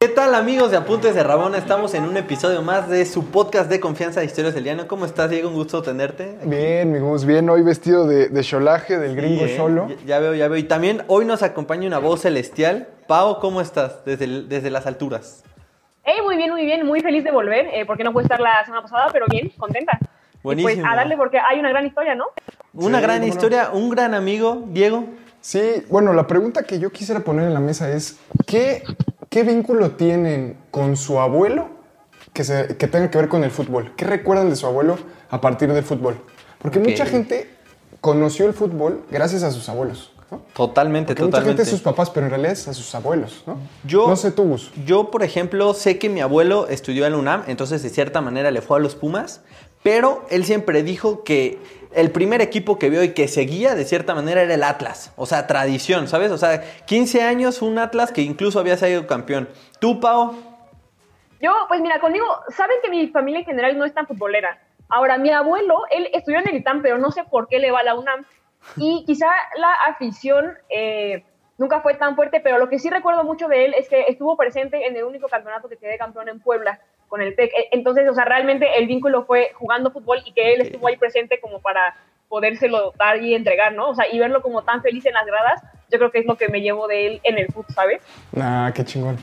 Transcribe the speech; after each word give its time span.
¿Qué 0.00 0.06
tal 0.06 0.36
amigos 0.36 0.70
de 0.70 0.76
Apuntes 0.76 1.12
de 1.16 1.24
Rabona? 1.24 1.58
Estamos 1.58 1.92
en 1.94 2.04
un 2.04 2.16
episodio 2.16 2.62
más 2.62 2.88
de 2.88 3.04
su 3.04 3.32
podcast 3.32 3.68
de 3.68 3.80
confianza 3.80 4.20
de 4.20 4.26
Historias 4.26 4.54
del 4.54 4.62
Llano. 4.62 4.86
¿Cómo 4.86 5.04
estás, 5.04 5.28
Diego? 5.28 5.48
Un 5.48 5.56
gusto 5.56 5.82
tenerte. 5.82 6.36
aquí. 6.38 6.48
Bien, 6.48 6.92
mi 6.92 7.00
Gus, 7.00 7.24
bien. 7.24 7.50
Hoy 7.50 7.62
vestido 7.62 8.06
de, 8.06 8.28
de 8.28 8.44
cholaje 8.44 8.96
del 8.96 9.16
gringo 9.16 9.44
Sí, 9.44 9.50
¿eh? 9.54 9.56
Ya, 9.56 10.06
ya 10.06 10.18
veo, 10.20 10.34
ya 10.36 10.46
veo. 10.46 10.56
Y 10.56 10.62
también 10.62 11.02
hoy 11.08 11.24
nos 11.24 11.42
acompaña 11.42 11.88
una 11.88 11.98
voz 11.98 12.20
celestial. 12.20 12.86
Pau, 13.08 13.40
¿cómo 13.40 13.60
estás? 13.60 14.04
Desde, 14.04 14.26
el- 14.26 14.48
desde 14.48 14.70
las 14.70 14.86
alturas. 14.86 15.42
Hey, 16.04 16.18
muy 16.22 16.36
bien, 16.36 16.52
muy 16.52 16.64
bien, 16.64 16.86
muy 16.86 17.00
feliz 17.00 17.24
de 17.24 17.32
volver, 17.32 17.66
eh, 17.74 17.84
porque 17.84 18.04
no 18.04 18.12
pude 18.12 18.22
estar 18.22 18.38
la 18.38 18.64
semana 18.64 18.82
pasada, 18.82 19.08
pero 19.12 19.26
bien, 19.28 19.50
contenta. 19.58 19.98
Y 20.00 20.06
Buenísimo. 20.44 20.74
pues 20.80 20.92
a 20.92 20.94
darle 20.94 21.16
porque 21.16 21.40
hay 21.40 21.58
una 21.58 21.70
gran 21.70 21.84
historia, 21.84 22.14
¿no? 22.14 22.26
Una 22.72 22.98
Sí, 22.98 23.02
gran 23.02 23.24
historia, 23.24 23.70
un 23.72 23.90
gran 23.90 24.14
amigo, 24.14 24.62
Diego. 24.68 25.06
Sí, 25.40 25.82
bueno, 25.88 26.12
la 26.12 26.28
pregunta 26.28 26.62
que 26.62 26.78
yo 26.78 26.90
quisiera 26.90 27.18
poner 27.20 27.46
en 27.48 27.54
la 27.54 27.60
mesa 27.60 27.90
es, 27.90 28.16
¿qué, 28.46 28.84
qué 29.30 29.42
vínculo 29.42 29.92
tienen 29.92 30.56
con 30.70 30.96
su 30.96 31.18
abuelo 31.20 31.68
que, 32.32 32.44
se, 32.44 32.76
que 32.76 32.86
tenga 32.86 33.10
que 33.10 33.18
ver 33.18 33.28
con 33.28 33.44
el 33.44 33.50
fútbol? 33.50 33.92
¿Qué 33.96 34.04
recuerdan 34.04 34.50
de 34.50 34.56
su 34.56 34.66
abuelo 34.66 34.98
a 35.30 35.40
partir 35.40 35.72
del 35.72 35.84
fútbol? 35.84 36.16
Porque 36.60 36.78
mucha 36.78 37.06
gente 37.06 37.48
conoció 38.00 38.46
el 38.46 38.54
fútbol 38.54 39.04
gracias 39.10 39.42
a 39.42 39.50
sus 39.50 39.68
abuelos, 39.68 40.12
¿no? 40.30 40.42
Totalmente, 40.54 41.08
Porque 41.14 41.22
mucha 41.22 41.30
totalmente. 41.38 41.58
gente 41.58 41.62
es 41.62 41.68
sus 41.70 41.80
papás, 41.82 42.10
pero 42.10 42.26
en 42.26 42.30
realidad 42.30 42.52
es 42.52 42.68
a 42.68 42.74
sus 42.74 42.94
abuelos, 42.94 43.42
¿no? 43.46 43.58
Yo- 43.84 44.08
No 44.08 44.16
sé 44.16 44.30
tú. 44.30 44.56
Yo, 44.84 45.10
por 45.10 45.22
ejemplo, 45.22 45.72
sé 45.74 45.98
que 45.98 46.08
mi 46.08 46.20
abuelo 46.20 46.68
estudió 46.68 47.06
en 47.06 47.12
la 47.12 47.18
UNAM, 47.18 47.44
entonces 47.46 47.82
de 47.82 47.88
cierta 47.90 48.20
manera 48.20 48.50
le 48.50 48.60
fue 48.62 48.76
a 48.78 48.80
los 48.80 48.94
Pumas, 48.94 49.40
pero 49.82 50.24
él 50.30 50.44
siempre 50.44 50.82
dijo 50.82 51.22
que 51.22 51.58
el 51.92 52.10
primer 52.10 52.40
equipo 52.40 52.78
que 52.78 52.90
vio 52.90 53.02
y 53.02 53.14
que 53.14 53.28
seguía 53.28 53.74
de 53.74 53.84
cierta 53.84 54.14
manera 54.14 54.42
era 54.42 54.54
el 54.54 54.62
Atlas, 54.62 55.12
o 55.16 55.26
sea, 55.26 55.46
tradición, 55.46 56.08
¿sabes? 56.08 56.30
O 56.30 56.38
sea, 56.38 56.62
15 56.86 57.22
años 57.22 57.62
un 57.62 57.78
Atlas 57.78 58.12
que 58.12 58.22
incluso 58.22 58.60
había 58.60 58.76
salido 58.76 59.06
campeón. 59.06 59.48
¿Tú, 59.80 60.00
Pau? 60.00 60.34
Yo, 61.40 61.52
pues 61.68 61.80
mira, 61.80 62.00
conmigo, 62.00 62.26
saben 62.48 62.76
que 62.82 62.90
mi 62.90 63.06
familia 63.08 63.40
en 63.40 63.46
general 63.46 63.78
no 63.78 63.84
es 63.84 63.94
tan 63.94 64.06
futbolera. 64.06 64.60
Ahora, 64.88 65.18
mi 65.18 65.30
abuelo, 65.30 65.82
él 65.90 66.08
estudió 66.12 66.40
en 66.40 66.48
el 66.48 66.56
ITAM, 66.56 66.82
pero 66.82 66.98
no 66.98 67.10
sé 67.10 67.24
por 67.24 67.46
qué 67.48 67.58
le 67.58 67.70
va 67.70 67.80
a 67.80 67.84
la 67.84 67.94
UNAM. 67.94 68.24
Y 68.76 69.04
quizá 69.06 69.28
la 69.56 69.72
afición 69.86 70.58
eh, 70.68 71.24
nunca 71.58 71.80
fue 71.80 71.94
tan 71.94 72.16
fuerte, 72.16 72.40
pero 72.40 72.58
lo 72.58 72.68
que 72.68 72.78
sí 72.78 72.90
recuerdo 72.90 73.22
mucho 73.22 73.48
de 73.48 73.66
él 73.66 73.74
es 73.78 73.88
que 73.88 74.06
estuvo 74.08 74.36
presente 74.36 74.86
en 74.86 74.96
el 74.96 75.04
único 75.04 75.28
campeonato 75.28 75.68
que 75.68 75.76
quedé 75.76 75.96
campeón 75.98 76.28
en 76.28 76.40
Puebla 76.40 76.80
con 77.08 77.20
el 77.22 77.34
TEC. 77.34 77.50
E- 77.52 77.68
Entonces, 77.72 78.08
o 78.08 78.14
sea, 78.14 78.24
realmente 78.24 78.66
el 78.78 78.86
vínculo 78.86 79.24
fue 79.24 79.50
jugando 79.54 79.90
fútbol 79.90 80.18
y 80.24 80.32
que 80.32 80.54
él 80.54 80.60
estuvo 80.60 80.86
ahí 80.88 80.96
presente 80.96 81.40
como 81.40 81.60
para 81.60 81.94
podérselo 82.28 82.92
dar 82.98 83.22
y 83.22 83.34
entregar, 83.34 83.72
¿no? 83.72 83.88
O 83.90 83.94
sea, 83.94 84.04
y 84.12 84.18
verlo 84.18 84.42
como 84.42 84.62
tan 84.62 84.82
feliz 84.82 85.04
en 85.06 85.14
las 85.14 85.26
gradas, 85.26 85.62
yo 85.90 85.98
creo 85.98 86.10
que 86.10 86.18
es 86.18 86.26
lo 86.26 86.36
que 86.36 86.48
me 86.48 86.60
llevo 86.60 86.86
de 86.86 87.06
él 87.06 87.20
en 87.24 87.38
el 87.38 87.46
fútbol, 87.48 87.74
¿sabes? 87.74 88.02
Ah, 88.38 88.70
qué 88.74 88.84
chingón. 88.84 89.16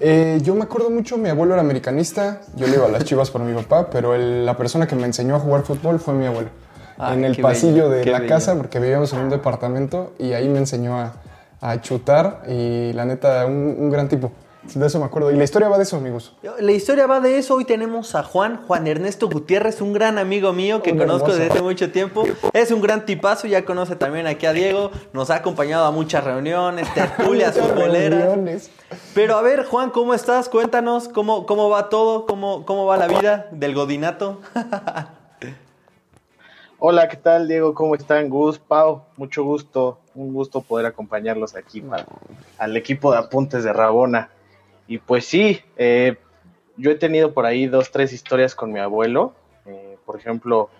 Eh, 0.00 0.38
yo 0.42 0.54
me 0.54 0.62
acuerdo 0.64 0.90
mucho, 0.90 1.16
mi 1.16 1.28
abuelo 1.28 1.54
era 1.54 1.62
americanista, 1.62 2.40
yo 2.56 2.66
le 2.66 2.74
iba 2.74 2.86
a 2.86 2.88
las 2.88 3.04
chivas 3.04 3.30
por 3.30 3.40
mi 3.42 3.54
papá, 3.54 3.88
pero 3.90 4.14
el- 4.14 4.44
la 4.46 4.56
persona 4.56 4.86
que 4.86 4.94
me 4.96 5.04
enseñó 5.04 5.36
a 5.36 5.40
jugar 5.40 5.62
fútbol 5.62 5.98
fue 6.00 6.14
mi 6.14 6.26
abuelo. 6.26 6.50
Ay, 6.98 7.14
en 7.14 7.24
el 7.24 7.36
pasillo 7.40 7.88
bello, 7.88 8.04
de 8.04 8.12
la 8.12 8.18
bello. 8.20 8.28
casa, 8.28 8.56
porque 8.56 8.78
vivíamos 8.78 9.12
en 9.12 9.20
un 9.20 9.30
departamento, 9.30 10.12
y 10.18 10.32
ahí 10.32 10.48
me 10.48 10.58
enseñó 10.58 10.96
a, 11.00 11.12
a 11.60 11.80
chutar, 11.80 12.42
y 12.48 12.92
la 12.92 13.04
neta, 13.04 13.46
un, 13.46 13.74
un 13.78 13.90
gran 13.90 14.08
tipo. 14.08 14.32
De 14.72 14.86
eso 14.86 14.98
me 14.98 15.04
acuerdo. 15.04 15.30
Y 15.30 15.36
la 15.36 15.44
historia 15.44 15.68
va 15.68 15.76
de 15.76 15.82
eso, 15.84 15.96
amigos. 15.96 16.32
La 16.58 16.72
historia 16.72 17.06
va 17.06 17.20
de 17.20 17.36
eso. 17.38 17.54
Hoy 17.54 17.64
tenemos 17.64 18.14
a 18.14 18.22
Juan, 18.22 18.64
Juan 18.66 18.86
Ernesto 18.86 19.28
Gutiérrez, 19.28 19.80
un 19.80 19.92
gran 19.92 20.18
amigo 20.18 20.52
mío 20.52 20.82
que 20.82 20.92
Un 20.92 20.98
conozco 20.98 21.26
hermoso. 21.26 21.38
desde 21.38 21.52
hace 21.52 21.62
mucho 21.62 21.92
tiempo. 21.92 22.24
Es 22.52 22.70
un 22.72 22.80
gran 22.80 23.04
tipazo, 23.06 23.46
ya 23.46 23.64
conoce 23.64 23.94
también 23.94 24.26
aquí 24.26 24.46
a 24.46 24.52
Diego. 24.52 24.90
Nos 25.12 25.30
ha 25.30 25.36
acompañado 25.36 25.84
a 25.84 25.90
muchas 25.92 26.24
reuniones, 26.24 26.92
tertulias 26.94 27.56
futboleras. 27.56 28.70
Pero 29.14 29.36
a 29.36 29.42
ver, 29.42 29.64
Juan, 29.66 29.90
¿cómo 29.90 30.14
estás? 30.14 30.48
Cuéntanos 30.48 31.08
cómo, 31.08 31.46
cómo 31.46 31.68
va 31.68 31.88
todo, 31.88 32.26
cómo, 32.26 32.64
cómo 32.64 32.86
va 32.86 32.96
la 32.96 33.06
vida 33.06 33.46
del 33.52 33.74
godinato. 33.74 34.40
Hola, 36.78 37.08
¿qué 37.08 37.16
tal, 37.16 37.48
Diego? 37.48 37.74
¿Cómo 37.74 37.94
están? 37.94 38.28
Gus, 38.28 38.58
Pau, 38.58 39.02
mucho 39.16 39.42
gusto, 39.44 39.98
un 40.14 40.34
gusto 40.34 40.60
poder 40.60 40.84
acompañarlos 40.86 41.54
aquí 41.54 41.80
para- 41.80 42.04
al 42.58 42.76
equipo 42.76 43.12
de 43.12 43.18
apuntes 43.18 43.62
de 43.64 43.72
Rabona. 43.72 44.28
Y 44.86 44.98
pues 44.98 45.24
sí, 45.24 45.60
eh, 45.76 46.16
yo 46.76 46.90
he 46.90 46.96
tenido 46.96 47.32
por 47.32 47.46
ahí 47.46 47.66
dos, 47.66 47.90
tres 47.90 48.12
historias 48.12 48.54
con 48.54 48.72
mi 48.72 48.80
abuelo. 48.80 49.34
Eh, 49.66 49.96
por 50.04 50.16
ejemplo, 50.18 50.70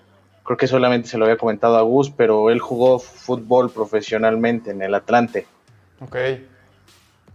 creo 0.42 0.56
que 0.56 0.66
solamente 0.66 1.08
se 1.08 1.18
lo 1.18 1.24
había 1.24 1.38
comentado 1.38 1.76
a 1.76 1.82
Gus, 1.82 2.10
pero 2.10 2.50
él 2.50 2.60
jugó 2.60 2.98
fútbol 2.98 3.70
profesionalmente 3.70 4.70
en 4.70 4.82
el 4.82 4.94
Atlante. 4.94 5.46
Ok. 6.00 6.16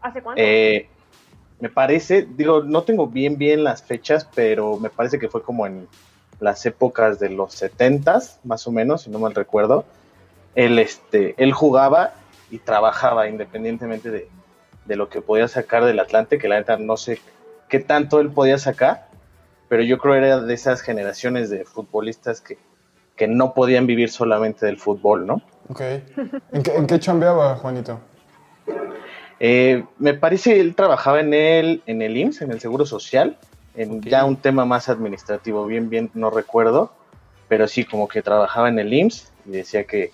¿Hace 0.01 0.21
cuánto? 0.21 0.41
Eh, 0.41 0.87
me 1.59 1.69
parece, 1.69 2.27
digo, 2.29 2.63
no 2.63 2.83
tengo 2.83 3.07
bien 3.07 3.37
bien 3.37 3.63
las 3.63 3.83
fechas, 3.83 4.27
pero 4.33 4.77
me 4.77 4.89
parece 4.89 5.19
que 5.19 5.27
fue 5.27 5.41
como 5.41 5.65
en 5.65 5.87
las 6.39 6.65
épocas 6.65 7.19
de 7.19 7.29
los 7.29 7.53
70 7.53 8.19
más 8.45 8.65
o 8.67 8.71
menos, 8.71 9.01
si 9.01 9.09
no 9.09 9.19
mal 9.19 9.35
recuerdo. 9.35 9.85
Él, 10.55 10.79
este, 10.79 11.35
él 11.37 11.51
jugaba 11.51 12.13
y 12.49 12.59
trabajaba 12.59 13.27
independientemente 13.27 14.09
de, 14.09 14.29
de 14.89 14.95
lo 14.95 15.07
que 15.07 15.21
podía 15.21 15.47
sacar 15.47 15.85
del 15.85 15.99
Atlante, 15.99 16.39
que 16.39 16.49
la 16.49 16.57
neta 16.57 16.75
no 16.77 16.97
sé 16.97 17.21
qué 17.69 17.79
tanto 17.79 18.19
él 18.19 18.31
podía 18.31 18.57
sacar, 18.57 19.07
pero 19.69 19.83
yo 19.83 19.99
creo 19.99 20.15
era 20.15 20.41
de 20.41 20.53
esas 20.53 20.81
generaciones 20.81 21.51
de 21.51 21.63
futbolistas 21.63 22.41
que, 22.41 22.57
que 23.15 23.27
no 23.27 23.53
podían 23.53 23.85
vivir 23.85 24.09
solamente 24.09 24.65
del 24.65 24.77
fútbol, 24.77 25.27
¿no? 25.27 25.43
Ok. 25.69 25.81
¿En 26.51 26.63
qué, 26.63 26.75
en 26.75 26.87
qué 26.87 26.99
chambeaba, 26.99 27.55
Juanito? 27.55 27.99
Eh, 29.39 29.85
me 29.99 30.15
parece 30.15 30.59
él 30.59 30.73
trabajaba 30.73 31.19
en 31.19 31.35
el, 31.35 31.83
en 31.85 32.01
el 32.01 32.17
IMSS, 32.17 32.41
en 32.41 32.51
el 32.51 32.59
Seguro 32.59 32.87
Social, 32.87 33.37
en 33.75 34.01
ya 34.01 34.25
un 34.25 34.37
tema 34.37 34.65
más 34.65 34.89
administrativo, 34.89 35.67
bien, 35.67 35.89
bien, 35.89 36.09
no 36.15 36.31
recuerdo, 36.31 36.91
pero 37.47 37.67
sí, 37.67 37.85
como 37.85 38.07
que 38.07 38.23
trabajaba 38.23 38.69
en 38.69 38.79
el 38.79 38.91
IMSS 38.91 39.31
y 39.45 39.51
decía 39.51 39.83
que 39.83 40.11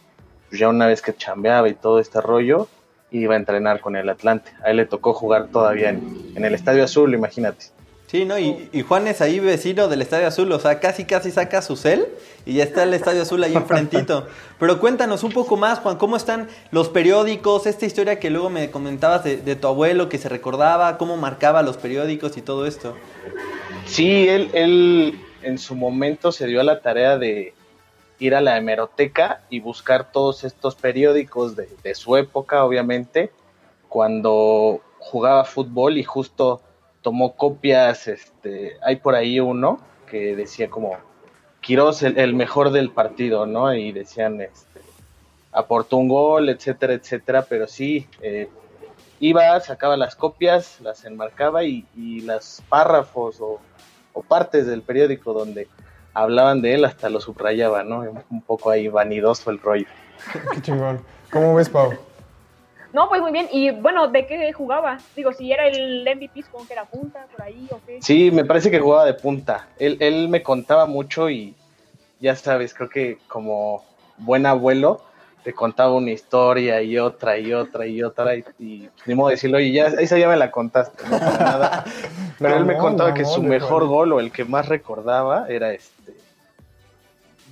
pues, 0.50 0.60
ya 0.60 0.68
una 0.68 0.86
vez 0.86 1.02
que 1.02 1.16
chambeaba 1.16 1.70
y 1.70 1.76
todo 1.76 2.00
este 2.00 2.20
rollo, 2.20 2.68
iba 3.12 3.34
a 3.34 3.38
entrenar 3.38 3.82
con 3.82 3.96
el 3.96 4.10
Atlante. 4.10 4.52
A 4.64 4.72
él 4.72 4.78
le 4.78 4.86
tocó 4.86 5.14
jugar 5.14 5.48
todavía 5.48 5.90
en, 5.90 6.34
en 6.36 6.46
el 6.46 6.54
Estadio 6.54 6.84
Azul, 6.84 7.14
imagínate. 7.14 7.68
Sí, 8.08 8.24
¿no? 8.24 8.38
Y, 8.38 8.70
y 8.72 8.82
Juan 8.84 9.08
es 9.08 9.20
ahí 9.22 9.40
vecino 9.40 9.88
del 9.88 10.02
Estadio 10.02 10.28
Azul, 10.28 10.52
o 10.52 10.60
sea, 10.60 10.80
casi 10.80 11.06
casi 11.06 11.32
saca 11.32 11.62
su 11.64 11.76
cel 11.76 12.08
y 12.46 12.54
ya 12.54 12.64
está 12.64 12.84
el 12.84 12.94
Estadio 12.94 13.24
Azul 13.24 13.44
ahí 13.44 13.56
enfrentito. 13.56 14.28
Pero 14.60 14.80
cuéntanos 14.80 15.24
un 15.24 15.32
poco 15.32 15.58
más, 15.58 15.80
Juan, 15.80 15.98
¿cómo 15.98 16.16
están 16.16 16.48
los 16.72 16.90
periódicos? 16.90 17.66
Esta 17.66 17.86
historia 17.86 18.20
que 18.20 18.30
luego 18.30 18.50
me 18.52 18.70
comentabas 18.70 19.24
de, 19.24 19.38
de 19.38 19.56
tu 19.56 19.68
abuelo 19.68 20.08
que 20.08 20.20
se 20.20 20.30
recordaba, 20.30 20.98
cómo 20.98 21.18
marcaba 21.18 21.64
los 21.64 21.78
periódicos 21.78 22.38
y 22.38 22.42
todo 22.42 22.68
esto. 22.68 22.96
Sí, 23.86 24.28
él, 24.28 24.50
él 24.54 25.20
en 25.42 25.58
su 25.58 25.76
momento 25.76 26.32
se 26.32 26.46
dio 26.46 26.62
a 26.62 26.64
la 26.64 26.82
tarea 26.82 27.18
de 27.18 27.54
ir 28.20 28.36
a 28.36 28.42
la 28.42 28.58
hemeroteca 28.58 29.42
y 29.50 29.60
buscar 29.60 30.12
todos 30.12 30.44
estos 30.44 30.76
periódicos 30.76 31.56
de, 31.56 31.96
su 31.96 32.16
época, 32.18 32.64
obviamente, 32.64 33.32
cuando 33.90 34.82
jugaba 35.00 35.44
fútbol 35.46 35.98
y 35.98 36.04
justo 36.04 36.62
tomó 37.02 37.36
copias, 37.36 38.08
este, 38.08 38.78
hay 38.82 38.98
por 38.98 39.16
ahí 39.16 39.40
uno 39.40 39.80
que 40.10 40.36
decía 40.36 40.70
como 40.70 40.98
Quiroz 41.62 42.04
el, 42.04 42.18
el 42.18 42.34
mejor 42.34 42.72
del 42.72 42.92
partido, 42.92 43.46
¿no? 43.46 43.74
Y 43.74 43.92
decían, 43.92 44.42
este, 44.42 44.82
aportó 45.52 45.98
un 45.98 46.08
gol, 46.08 46.50
etcétera, 46.50 46.94
etcétera, 46.94 47.46
pero 47.48 47.68
sí, 47.68 48.08
eh, 48.22 48.50
iba, 49.20 49.60
sacaba 49.62 49.98
las 49.98 50.16
copias, 50.16 50.80
las 50.82 51.06
enmarcaba 51.06 51.64
y, 51.64 51.86
y 51.96 52.22
las 52.22 52.64
párrafos 52.70 53.40
o, 53.40 53.60
o 54.14 54.22
partes 54.22 54.68
del 54.68 54.82
periódico 54.82 55.34
donde 55.34 55.68
hablaban 56.16 56.62
de 56.62 56.74
él 56.74 56.86
hasta 56.86 57.10
lo 57.10 57.22
subrayaba, 57.22 57.84
¿no? 57.84 58.04
Un 58.32 58.42
poco 58.42 58.72
ahí 58.72 58.88
vanidoso 58.88 59.52
el 59.52 59.60
rollo. 59.60 59.86
Qué 60.54 60.62
chingón. 60.62 61.02
¿Cómo 61.32 61.54
ves, 61.54 61.70
Pau? 61.70 61.94
No, 62.94 63.10
pues 63.10 63.22
muy 63.22 63.34
bien. 63.34 63.48
Y 63.52 63.72
bueno, 63.72 64.08
¿de 64.08 64.26
qué 64.26 64.54
jugaba? 64.54 64.98
Digo, 65.18 65.34
si 65.34 65.52
era 65.52 65.68
el 65.68 66.08
MVP, 66.16 66.44
supongo 66.44 66.66
que 66.66 66.74
era 66.74 66.86
punta, 66.86 67.28
por 67.30 67.42
ahí, 67.42 67.68
o 67.70 67.80
qué. 67.86 68.00
Sí, 68.02 68.32
me 68.32 68.46
parece 68.46 68.72
que 68.72 68.80
jugaba 68.80 69.04
de 69.04 69.14
punta. 69.14 69.68
Él, 69.78 69.98
él 70.00 70.30
me 70.30 70.42
contaba 70.42 70.86
mucho 70.86 71.30
y 71.30 71.54
ya 72.22 72.38
sabes, 72.38 72.74
creo 72.74 72.90
que 72.90 73.18
como 73.28 73.84
buen 74.18 74.46
abuelo 74.46 75.02
te 75.44 75.54
contaba 75.54 75.94
una 75.94 76.12
historia 76.12 76.82
y 76.82 76.98
otra 76.98 77.38
y 77.38 77.54
otra 77.54 77.86
y 77.86 78.02
otra 78.02 78.36
y, 78.36 78.46
y 78.58 78.90
ni 79.06 79.14
modo 79.14 79.28
de 79.28 79.36
decirlo, 79.36 79.58
oye, 79.58 79.74
ya, 79.74 79.88
esa 79.88 80.18
ya 80.18 80.30
me 80.30 80.38
la 80.38 80.50
contaste, 80.50 81.04
no 81.04 81.20
para 81.20 81.38
nada. 81.38 81.86
Pero 82.40 82.58
él 82.58 82.66
me 82.66 82.78
contaba 82.78 83.14
que 83.14 83.24
su 83.26 83.42
mejor 83.42 83.86
gol 83.88 84.14
o 84.14 84.20
el 84.20 84.32
que 84.32 84.44
más 84.46 84.68
recordaba 84.68 85.46
era 85.50 85.72
este. 85.72 86.14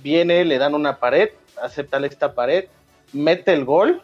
Viene, 0.02 0.44
le 0.44 0.58
dan 0.58 0.74
una 0.74 0.98
pared, 0.98 1.30
acéptale 1.62 2.06
esta 2.08 2.34
pared, 2.34 2.66
mete 3.12 3.52
el 3.52 3.64
gol, 3.64 4.02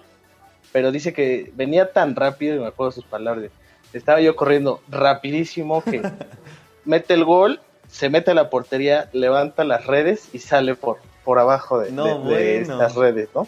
pero 0.73 0.93
dice 0.93 1.13
que 1.13 1.51
venía 1.55 1.93
tan 1.93 2.17
rápido, 2.17 2.57
y 2.57 2.61
me 2.61 2.67
acuerdo 2.69 2.93
sus 2.93 3.05
palabras, 3.05 3.51
estaba 3.93 4.21
yo 4.21 4.37
corriendo 4.37 4.81
rapidísimo 4.89 5.83
que 5.85 6.03
mete 6.85 7.15
el 7.15 7.25
gol, 7.25 7.61
se 7.89 8.09
mete 8.09 8.31
a 8.31 8.35
la 8.35 8.49
portería, 8.49 9.11
levanta 9.13 9.65
las 9.65 9.87
redes 9.87 10.29
y 10.33 10.39
sale 10.39 10.75
por, 10.77 10.99
por 11.25 11.39
abajo 11.39 11.81
de, 11.81 11.91
No, 11.93 12.05
de- 12.05 12.13
de 12.13 12.59
bueno. 12.61 12.73
estas 12.75 12.95
redes, 12.95 13.29
¿no? 13.35 13.47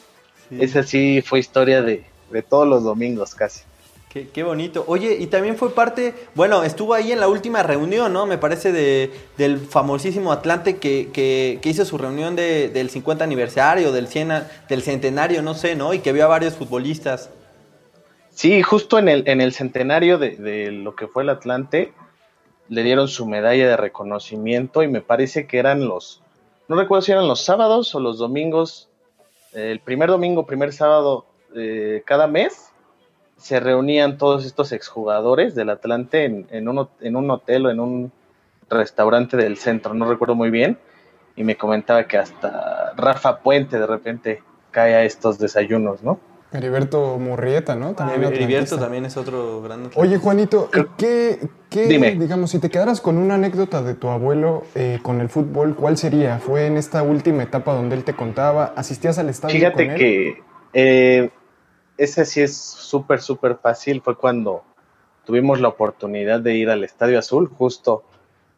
Sí. 0.48 0.58
Esa 0.62 0.82
sí 0.82 1.22
fue 1.24 1.38
historia 1.38 1.80
de, 1.80 2.04
de 2.30 2.42
todos 2.42 2.66
los 2.68 2.82
domingos 2.84 3.34
casi. 3.34 3.62
Qué, 4.12 4.42
bonito. 4.42 4.84
Oye, 4.88 5.16
y 5.18 5.26
también 5.28 5.56
fue 5.56 5.70
parte, 5.74 6.12
bueno, 6.34 6.64
estuvo 6.64 6.92
ahí 6.92 7.12
en 7.12 7.20
la 7.20 7.28
última 7.28 7.62
reunión, 7.62 8.12
¿no? 8.12 8.26
Me 8.26 8.36
parece 8.36 8.70
de, 8.70 9.10
del 9.38 9.58
famosísimo 9.58 10.32
Atlante 10.32 10.76
que, 10.76 11.08
que, 11.10 11.58
que 11.62 11.68
hizo 11.70 11.86
su 11.86 11.96
reunión 11.96 12.36
de- 12.36 12.68
del 12.68 12.90
50 12.90 13.24
aniversario, 13.24 13.90
del, 13.90 14.08
100 14.08 14.32
a- 14.32 14.50
del 14.68 14.82
centenario, 14.82 15.40
no 15.40 15.54
sé, 15.54 15.76
¿no? 15.76 15.94
Y 15.94 16.00
que 16.00 16.12
vio 16.12 16.24
a 16.26 16.28
varios 16.28 16.52
futbolistas. 16.54 17.30
Sí, 18.34 18.60
justo 18.60 18.98
en 18.98 19.08
el, 19.08 19.26
en 19.26 19.40
el 19.40 19.54
centenario 19.54 20.18
de, 20.18 20.36
de 20.36 20.70
lo 20.72 20.94
que 20.94 21.06
fue 21.06 21.22
el 21.22 21.30
Atlante, 21.30 21.94
le 22.68 22.82
dieron 22.82 23.08
su 23.08 23.24
medalla 23.26 23.66
de 23.66 23.76
reconocimiento 23.78 24.82
y 24.82 24.88
me 24.88 25.00
parece 25.00 25.46
que 25.46 25.58
eran 25.58 25.86
los, 25.86 26.20
no 26.68 26.76
recuerdo 26.76 27.00
si 27.00 27.12
eran 27.12 27.28
los 27.28 27.40
sábados 27.40 27.94
o 27.94 28.00
los 28.00 28.18
domingos, 28.18 28.90
el 29.54 29.80
primer 29.80 30.10
domingo, 30.10 30.44
primer 30.44 30.74
sábado 30.74 31.24
eh, 31.56 32.02
cada 32.06 32.26
mes, 32.26 32.71
se 33.42 33.58
reunían 33.58 34.18
todos 34.18 34.46
estos 34.46 34.70
exjugadores 34.70 35.56
del 35.56 35.70
Atlante 35.70 36.24
en, 36.24 36.46
en, 36.50 36.68
un, 36.68 36.88
en 37.00 37.16
un 37.16 37.28
hotel 37.28 37.66
o 37.66 37.70
en 37.70 37.80
un 37.80 38.12
restaurante 38.70 39.36
del 39.36 39.56
centro, 39.56 39.94
no 39.94 40.08
recuerdo 40.08 40.36
muy 40.36 40.50
bien, 40.50 40.78
y 41.34 41.42
me 41.42 41.56
comentaba 41.56 42.06
que 42.06 42.18
hasta 42.18 42.92
Rafa 42.96 43.40
Puente 43.40 43.80
de 43.80 43.86
repente 43.86 44.42
cae 44.70 44.94
a 44.94 45.02
estos 45.02 45.38
desayunos, 45.38 46.04
¿no? 46.04 46.20
Heriberto 46.52 47.18
Murrieta, 47.18 47.74
¿no? 47.74 47.94
También 47.94 48.22
Heriberto 48.22 48.78
también 48.78 49.06
es 49.06 49.16
otro 49.16 49.60
gran. 49.62 49.90
Oye, 49.96 50.18
Juanito, 50.18 50.70
¿y 50.74 50.82
¿qué, 50.96 51.48
qué 51.68 51.86
Dime. 51.86 52.14
digamos, 52.14 52.50
si 52.50 52.60
te 52.60 52.70
quedaras 52.70 53.00
con 53.00 53.16
una 53.16 53.34
anécdota 53.34 53.82
de 53.82 53.94
tu 53.94 54.08
abuelo 54.08 54.62
eh, 54.74 55.00
con 55.02 55.20
el 55.20 55.30
fútbol, 55.30 55.74
¿cuál 55.74 55.96
sería? 55.96 56.38
¿Fue 56.38 56.66
en 56.66 56.76
esta 56.76 57.02
última 57.02 57.42
etapa 57.42 57.74
donde 57.74 57.96
él 57.96 58.04
te 58.04 58.14
contaba? 58.14 58.72
¿Asistías 58.76 59.18
al 59.18 59.30
estadio 59.30 59.72
con 59.72 59.80
Fíjate 59.82 59.94
él? 59.94 59.98
que 59.98 60.42
eh, 60.74 61.30
ese 61.96 62.24
sí 62.24 62.40
es 62.40 62.56
súper, 62.56 63.20
súper 63.20 63.56
fácil. 63.56 64.00
Fue 64.02 64.16
cuando 64.16 64.64
tuvimos 65.24 65.60
la 65.60 65.68
oportunidad 65.68 66.40
de 66.40 66.54
ir 66.54 66.70
al 66.70 66.84
Estadio 66.84 67.18
Azul, 67.18 67.48
justo 67.48 68.04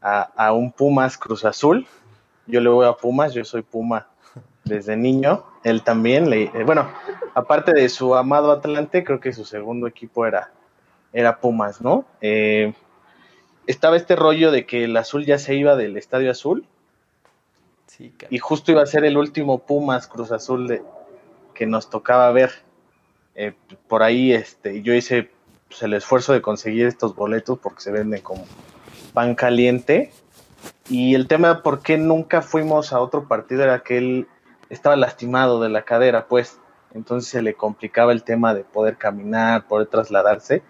a, 0.00 0.22
a 0.36 0.52
un 0.52 0.72
Pumas 0.72 1.18
Cruz 1.18 1.44
Azul. 1.44 1.86
Yo 2.46 2.60
le 2.60 2.68
voy 2.68 2.86
a 2.86 2.92
Pumas, 2.92 3.34
yo 3.34 3.44
soy 3.44 3.62
Puma 3.62 4.08
desde 4.64 4.96
niño. 4.96 5.44
Él 5.62 5.82
también, 5.82 6.28
le, 6.30 6.44
eh, 6.44 6.64
bueno, 6.64 6.88
aparte 7.34 7.72
de 7.72 7.88
su 7.88 8.14
amado 8.14 8.52
Atlante, 8.52 9.04
creo 9.04 9.20
que 9.20 9.32
su 9.32 9.44
segundo 9.44 9.86
equipo 9.86 10.26
era, 10.26 10.52
era 11.12 11.40
Pumas, 11.40 11.80
¿no? 11.80 12.04
Eh, 12.20 12.74
estaba 13.66 13.96
este 13.96 14.14
rollo 14.14 14.50
de 14.50 14.66
que 14.66 14.84
el 14.84 14.96
Azul 14.96 15.24
ya 15.24 15.38
se 15.38 15.54
iba 15.54 15.74
del 15.76 15.96
Estadio 15.96 16.30
Azul 16.30 16.66
Sí, 17.86 18.12
y 18.28 18.38
justo 18.38 18.72
iba 18.72 18.82
a 18.82 18.86
ser 18.86 19.04
el 19.04 19.16
último 19.16 19.58
Pumas 19.58 20.08
Cruz 20.08 20.32
Azul 20.32 20.66
de, 20.66 20.82
que 21.54 21.64
nos 21.64 21.90
tocaba 21.90 22.30
ver. 22.32 22.50
Eh, 23.34 23.54
por 23.88 24.02
ahí 24.02 24.32
este, 24.32 24.82
yo 24.82 24.94
hice 24.94 25.30
pues, 25.68 25.82
el 25.82 25.94
esfuerzo 25.94 26.32
de 26.32 26.42
conseguir 26.42 26.86
estos 26.86 27.14
boletos 27.14 27.58
porque 27.58 27.80
se 27.80 27.90
venden 27.92 28.20
como 28.20 28.44
pan 29.12 29.34
caliente. 29.34 30.12
Y 30.88 31.14
el 31.14 31.26
tema 31.28 31.48
de 31.48 31.54
por 31.62 31.80
qué 31.80 31.98
nunca 31.98 32.42
fuimos 32.42 32.92
a 32.92 33.00
otro 33.00 33.26
partido 33.26 33.62
era 33.62 33.82
que 33.82 33.98
él 33.98 34.28
estaba 34.70 34.96
lastimado 34.96 35.60
de 35.60 35.68
la 35.68 35.82
cadera, 35.82 36.26
pues. 36.26 36.58
Entonces 36.94 37.30
se 37.30 37.42
le 37.42 37.54
complicaba 37.54 38.12
el 38.12 38.22
tema 38.22 38.54
de 38.54 38.64
poder 38.64 38.96
caminar, 38.96 39.66
poder 39.66 39.88
trasladarse. 39.88 40.62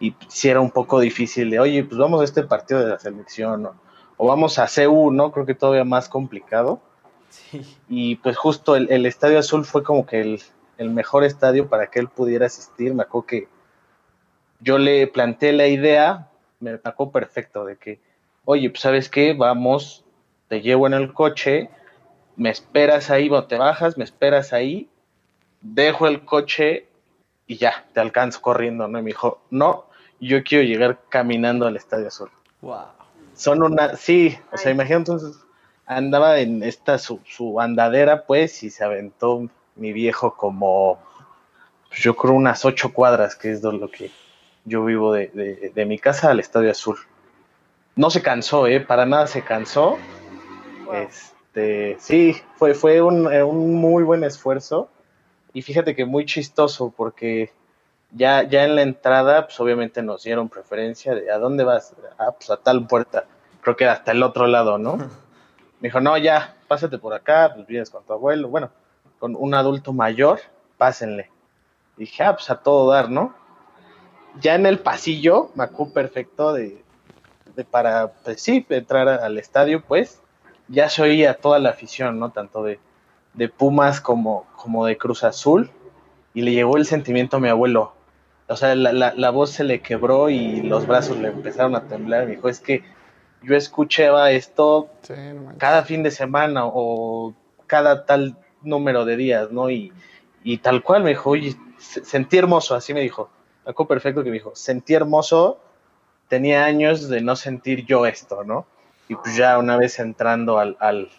Y 0.00 0.14
sí 0.28 0.48
era 0.48 0.60
un 0.60 0.70
poco 0.70 1.00
difícil 1.00 1.50
de, 1.50 1.58
oye, 1.58 1.84
pues 1.84 1.98
vamos 1.98 2.20
a 2.20 2.24
este 2.24 2.42
partido 2.42 2.80
de 2.80 2.88
la 2.88 2.98
selección, 2.98 3.62
¿no? 3.62 3.86
o 4.16 4.26
vamos 4.26 4.58
a 4.58 4.66
CU, 4.66 5.10
¿no? 5.10 5.30
Creo 5.32 5.46
que 5.46 5.54
todavía 5.54 5.84
más 5.84 6.08
complicado. 6.08 6.80
sí. 7.28 7.62
Y 7.88 8.16
pues 8.16 8.36
justo 8.36 8.76
el, 8.76 8.90
el 8.90 9.06
Estadio 9.06 9.38
Azul 9.38 9.64
fue 9.64 9.82
como 9.82 10.06
que 10.06 10.20
el, 10.20 10.42
el 10.78 10.90
mejor 10.90 11.24
estadio 11.24 11.68
para 11.68 11.88
que 11.88 11.98
él 11.98 12.08
pudiera 12.08 12.46
asistir. 12.46 12.94
Me 12.94 13.02
acuerdo 13.02 13.26
que 13.26 13.48
yo 14.60 14.78
le 14.78 15.06
planteé 15.06 15.52
la 15.52 15.66
idea, 15.66 16.28
me 16.60 16.80
acuerdo 16.84 17.12
perfecto, 17.12 17.64
de 17.64 17.76
que, 17.76 18.00
oye, 18.44 18.70
pues 18.70 18.80
sabes 18.80 19.08
qué, 19.08 19.34
vamos, 19.34 20.04
te 20.48 20.60
llevo 20.60 20.86
en 20.86 20.94
el 20.94 21.12
coche, 21.12 21.68
me 22.36 22.50
esperas 22.50 23.10
ahí, 23.10 23.28
o 23.30 23.44
te 23.44 23.56
bajas, 23.56 23.98
me 23.98 24.04
esperas 24.04 24.52
ahí, 24.52 24.88
dejo 25.60 26.06
el 26.06 26.24
coche 26.24 26.86
y 27.46 27.56
ya, 27.56 27.86
te 27.92 28.00
alcanzo 28.00 28.40
corriendo, 28.40 28.88
¿no? 28.88 28.98
Y 28.98 29.02
me 29.02 29.08
dijo, 29.08 29.40
no, 29.50 29.86
yo 30.20 30.42
quiero 30.42 30.64
llegar 30.64 31.00
caminando 31.08 31.66
al 31.66 31.76
Estadio 31.76 32.08
Azul 32.08 32.30
Wow. 32.62 32.86
son 33.34 33.62
una, 33.62 33.96
sí, 33.96 34.36
o 34.52 34.56
sea, 34.56 34.72
imagínate 34.72 35.12
entonces, 35.12 35.38
andaba 35.84 36.38
en 36.40 36.62
esta 36.62 36.98
su, 36.98 37.20
su 37.26 37.60
andadera, 37.60 38.24
pues, 38.26 38.62
y 38.62 38.70
se 38.70 38.82
aventó 38.82 39.48
mi 39.76 39.92
viejo 39.92 40.34
como, 40.36 40.98
pues, 41.88 42.00
yo 42.02 42.16
creo 42.16 42.34
unas 42.34 42.64
ocho 42.64 42.92
cuadras, 42.92 43.36
que 43.36 43.50
es 43.52 43.62
de 43.62 43.72
lo 43.72 43.90
que 43.90 44.10
yo 44.64 44.84
vivo 44.84 45.12
de, 45.12 45.28
de- 45.28 45.72
de 45.74 45.84
mi 45.86 45.98
casa 45.98 46.30
al 46.30 46.40
Estadio 46.40 46.70
Azul. 46.70 46.96
No 47.94 48.10
se 48.10 48.20
cansó, 48.22 48.66
¿eh? 48.66 48.80
Para 48.80 49.06
nada 49.06 49.26
se 49.26 49.42
cansó. 49.42 49.96
Este, 50.92 51.96
sí, 52.00 52.36
fue, 52.56 52.74
fue 52.74 53.00
un, 53.02 53.32
eh, 53.32 53.42
un 53.42 53.74
muy 53.74 54.02
buen 54.02 54.24
esfuerzo. 54.24 54.88
Y 55.52 55.62
fíjate 55.62 55.94
que 55.96 56.04
muy 56.04 56.26
chistoso, 56.26 56.92
porque 56.94 57.52
ya, 58.10 58.42
ya 58.42 58.64
en 58.64 58.74
la 58.76 58.82
entrada, 58.82 59.46
pues 59.46 59.58
obviamente 59.60 60.02
nos 60.02 60.22
dieron 60.24 60.48
preferencia 60.48 61.14
de 61.14 61.30
¿a 61.30 61.38
dónde 61.38 61.64
vas? 61.64 61.94
Ah, 62.18 62.32
pues 62.32 62.50
a 62.50 62.58
tal 62.58 62.86
puerta. 62.86 63.24
Creo 63.62 63.76
que 63.76 63.84
era 63.84 63.94
hasta 63.94 64.12
el 64.12 64.22
otro 64.22 64.46
lado, 64.46 64.78
¿no? 64.78 64.96
Me 65.80 65.88
dijo, 65.88 66.00
no, 66.00 66.16
ya, 66.18 66.56
pásate 66.68 66.98
por 66.98 67.14
acá, 67.14 67.52
pues 67.54 67.66
vienes 67.66 67.90
con 67.90 68.04
tu 68.04 68.12
abuelo, 68.12 68.48
bueno, 68.48 68.70
con 69.18 69.36
un 69.36 69.54
adulto 69.54 69.92
mayor, 69.92 70.40
pásenle. 70.78 71.30
dije, 71.96 72.22
ah, 72.24 72.34
pues 72.34 72.50
a 72.50 72.56
todo 72.56 72.90
dar, 72.90 73.10
¿no? 73.10 73.34
Ya 74.40 74.54
en 74.54 74.66
el 74.66 74.78
pasillo, 74.78 75.50
me 75.54 75.64
acuerdo 75.64 75.94
perfecto 75.94 76.52
de, 76.52 76.82
de 77.54 77.64
para, 77.64 78.12
pues 78.12 78.40
sí, 78.40 78.66
entrar 78.68 79.08
al 79.08 79.38
estadio, 79.38 79.82
pues, 79.82 80.20
ya 80.68 80.88
se 80.88 81.02
oía 81.02 81.34
toda 81.34 81.58
la 81.58 81.70
afición, 81.70 82.18
¿no? 82.18 82.30
Tanto 82.30 82.62
de, 82.62 82.78
de 83.34 83.48
Pumas 83.48 84.00
como, 84.00 84.46
como 84.56 84.84
de 84.84 84.98
Cruz 84.98 85.24
Azul, 85.24 85.70
y 86.34 86.42
le 86.42 86.52
llegó 86.52 86.76
el 86.76 86.84
sentimiento 86.84 87.38
a 87.38 87.40
mi 87.40 87.48
abuelo. 87.48 87.94
O 88.48 88.56
sea, 88.56 88.74
la, 88.74 88.92
la, 88.92 89.14
la 89.14 89.30
voz 89.30 89.50
se 89.50 89.64
le 89.64 89.80
quebró 89.80 90.28
y 90.28 90.60
los 90.62 90.86
brazos 90.86 91.16
le 91.18 91.28
empezaron 91.28 91.74
a 91.74 91.88
temblar. 91.88 92.26
Me 92.26 92.36
dijo, 92.36 92.48
es 92.48 92.60
que 92.60 92.84
yo 93.42 93.56
escuchaba 93.56 94.30
esto 94.30 94.88
Sí, 95.02 95.14
no 95.34 95.52
cada 95.58 95.82
fin 95.82 96.02
de 96.02 96.10
semana 96.10 96.62
o 96.64 97.34
cada 97.66 98.04
tal 98.06 98.36
número 98.62 99.04
de 99.04 99.16
días, 99.16 99.50
¿no? 99.52 99.70
Y, 99.70 99.92
y 100.44 100.58
tal 100.58 100.82
cual 100.82 101.02
me 101.02 101.10
dijo, 101.10 101.30
oye, 101.30 101.54
se- 101.78 102.04
sentí 102.04 102.38
hermoso, 102.38 102.74
así 102.74 102.94
me 102.94 103.00
dijo. 103.00 103.30
Me 103.66 103.72
perfecto 103.74 104.22
que 104.22 104.30
me 104.30 104.34
dijo, 104.36 104.54
sentí 104.54 104.94
hermoso, 104.94 105.58
tenía 106.28 106.64
años 106.64 107.08
de 107.08 107.20
no 107.20 107.36
sentir 107.36 107.84
yo 107.84 108.06
esto, 108.06 108.44
¿no? 108.44 108.66
Y 109.08 109.14
pues 109.16 109.36
ya 109.36 109.58
una 109.58 109.76
vez 109.76 109.98
entrando 109.98 110.58
al, 110.58 110.76
al- 110.80 111.10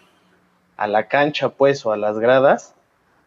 a 0.78 0.88
la 0.88 1.08
cancha, 1.08 1.50
pues, 1.50 1.86
o 1.86 1.92
a 1.92 1.98
las 1.98 2.20
gradas, 2.20 2.76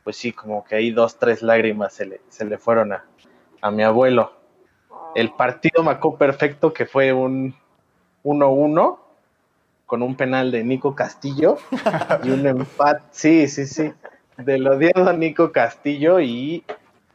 pues 0.04 0.16
sí, 0.16 0.32
como 0.32 0.64
que 0.64 0.76
ahí 0.76 0.90
dos, 0.90 1.18
tres 1.18 1.42
lágrimas 1.42 1.92
se 1.94 2.06
le, 2.06 2.20
se 2.28 2.44
le 2.44 2.58
fueron 2.58 2.92
a, 2.92 3.04
a 3.60 3.70
mi 3.70 3.82
abuelo. 3.82 4.32
El 5.14 5.32
partido 5.32 5.82
me 5.82 5.90
acuerdo 5.90 6.18
perfecto 6.18 6.72
que 6.72 6.86
fue 6.86 7.12
un 7.12 7.54
1-1 8.22 8.98
con 9.90 10.02
un 10.02 10.14
penal 10.14 10.52
de 10.52 10.62
Nico 10.62 10.94
Castillo 10.94 11.58
y 12.22 12.30
un 12.30 12.46
empate, 12.46 13.02
sí, 13.10 13.48
sí, 13.48 13.66
sí, 13.66 13.92
del 14.36 14.64
odiado 14.68 15.12
Nico 15.14 15.50
Castillo 15.50 16.20
y 16.20 16.62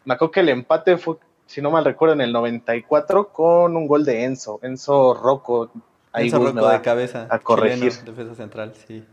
me 0.04 0.16
acuerdo 0.16 0.34
que 0.34 0.40
el 0.42 0.50
empate 0.50 0.98
fue, 0.98 1.16
si 1.46 1.62
no 1.62 1.72
mal 1.72 1.86
recuerdo, 1.86 2.16
en 2.16 2.20
el 2.20 2.34
94 2.34 3.30
con 3.30 3.78
un 3.78 3.88
gol 3.88 4.04
de 4.04 4.26
Enzo, 4.26 4.60
Enzo 4.62 5.14
Rocco. 5.14 5.72
Ahí 6.12 6.26
Enzo 6.26 6.40
Rocco 6.40 6.68
de 6.68 6.82
cabeza. 6.82 7.28
a 7.30 7.40
corregir. 7.40 7.92
chileno, 7.92 8.12
defensa 8.12 8.36
central, 8.36 8.74
sí. 8.76 9.06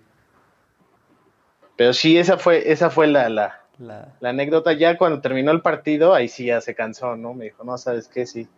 Pero 1.77 1.93
sí, 1.93 2.19
esa 2.19 2.39
fue, 2.39 2.73
esa 2.73 2.91
fue 2.91 3.07
la, 3.07 3.29
la, 3.29 3.61
La... 3.79 4.09
la 4.19 4.31
anécdota. 4.31 4.73
Ya 4.73 4.99
cuando 4.99 5.21
terminó 5.21 5.53
el 5.53 5.63
partido, 5.63 6.15
ahí 6.15 6.27
sí 6.27 6.47
ya 6.47 6.61
se 6.61 6.75
cansó, 6.75 7.15
¿no? 7.15 7.33
Me 7.33 7.45
dijo, 7.45 7.63
no, 7.63 7.79
¿sabes 7.79 8.09
qué? 8.09 8.27
Sí, 8.27 8.49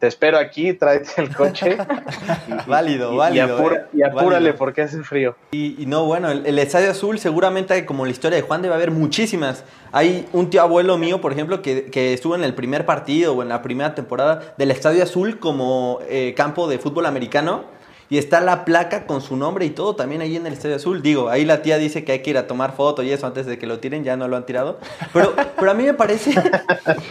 te 0.00 0.06
espero 0.08 0.38
aquí, 0.38 0.72
tráete 0.72 1.10
el 1.18 1.34
coche. 1.36 1.76
Y- 2.48 2.68
Válido, 2.68 3.12
y- 3.12 3.14
y 3.14 3.18
válido, 3.18 3.58
apura- 3.58 3.76
eh, 3.76 3.86
y 3.98 4.02
apúrale 4.02 4.32
válido. 4.32 4.56
porque 4.56 4.82
hace 4.82 5.02
frío. 5.04 5.36
Y, 5.52 5.80
y 5.80 5.86
no, 5.86 6.04
bueno, 6.06 6.30
el, 6.30 6.44
el 6.46 6.58
Estadio 6.58 6.90
Azul 6.90 7.18
seguramente, 7.18 7.84
como 7.86 8.04
la 8.04 8.10
historia 8.10 8.36
de 8.36 8.42
Juan, 8.42 8.62
debe 8.62 8.74
haber 8.74 8.90
muchísimas. 8.90 9.64
Hay 9.92 10.26
un 10.32 10.50
tío 10.50 10.62
abuelo 10.62 10.98
mío, 10.98 11.20
por 11.20 11.32
ejemplo, 11.32 11.62
que, 11.62 11.86
que 11.86 12.12
estuvo 12.14 12.34
en 12.34 12.42
el 12.42 12.54
primer 12.54 12.86
partido 12.86 13.34
o 13.34 13.42
en 13.42 13.48
la 13.48 13.62
primera 13.62 13.94
temporada 13.94 14.54
del 14.58 14.70
Estadio 14.70 15.02
Azul 15.02 15.38
como 15.38 16.00
eh, 16.08 16.34
campo 16.36 16.66
de 16.68 16.78
fútbol 16.78 17.06
americano. 17.06 17.64
Y 18.10 18.18
está 18.18 18.40
la 18.40 18.64
placa 18.64 19.06
con 19.06 19.20
su 19.22 19.36
nombre 19.36 19.64
y 19.64 19.70
todo 19.70 19.94
también 19.94 20.20
ahí 20.20 20.34
en 20.36 20.44
el 20.46 20.52
Estadio 20.52 20.74
Azul. 20.76 21.00
Digo, 21.00 21.28
ahí 21.30 21.44
la 21.44 21.62
tía 21.62 21.78
dice 21.78 22.04
que 22.04 22.10
hay 22.12 22.18
que 22.22 22.30
ir 22.30 22.38
a 22.38 22.48
tomar 22.48 22.74
foto 22.74 23.04
y 23.04 23.10
eso 23.12 23.24
antes 23.26 23.46
de 23.46 23.56
que 23.56 23.66
lo 23.68 23.78
tiren, 23.78 24.02
ya 24.02 24.16
no 24.16 24.26
lo 24.26 24.36
han 24.36 24.44
tirado. 24.44 24.78
Pero, 25.12 25.32
pero 25.56 25.70
a 25.70 25.74
mí 25.74 25.84
me 25.84 25.94
parece, 25.94 26.32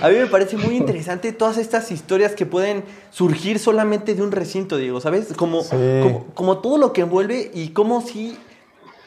a 0.01 0.09
mí 0.09 0.15
me 0.15 0.27
parece 0.27 0.57
muy 0.57 0.75
interesante 0.75 1.31
todas 1.31 1.57
estas 1.57 1.89
historias 1.91 2.33
que 2.33 2.45
pueden 2.45 2.83
surgir 3.11 3.59
solamente 3.59 4.13
de 4.13 4.21
un 4.21 4.31
recinto, 4.33 4.75
Diego, 4.77 4.99
¿sabes? 4.99 5.27
Como, 5.35 5.61
Sí. 5.63 5.69
como, 6.03 6.25
como 6.33 6.57
todo 6.59 6.77
lo 6.77 6.91
que 6.93 7.01
envuelve 7.01 7.49
y 7.53 7.69
como 7.69 8.01
si 8.01 8.37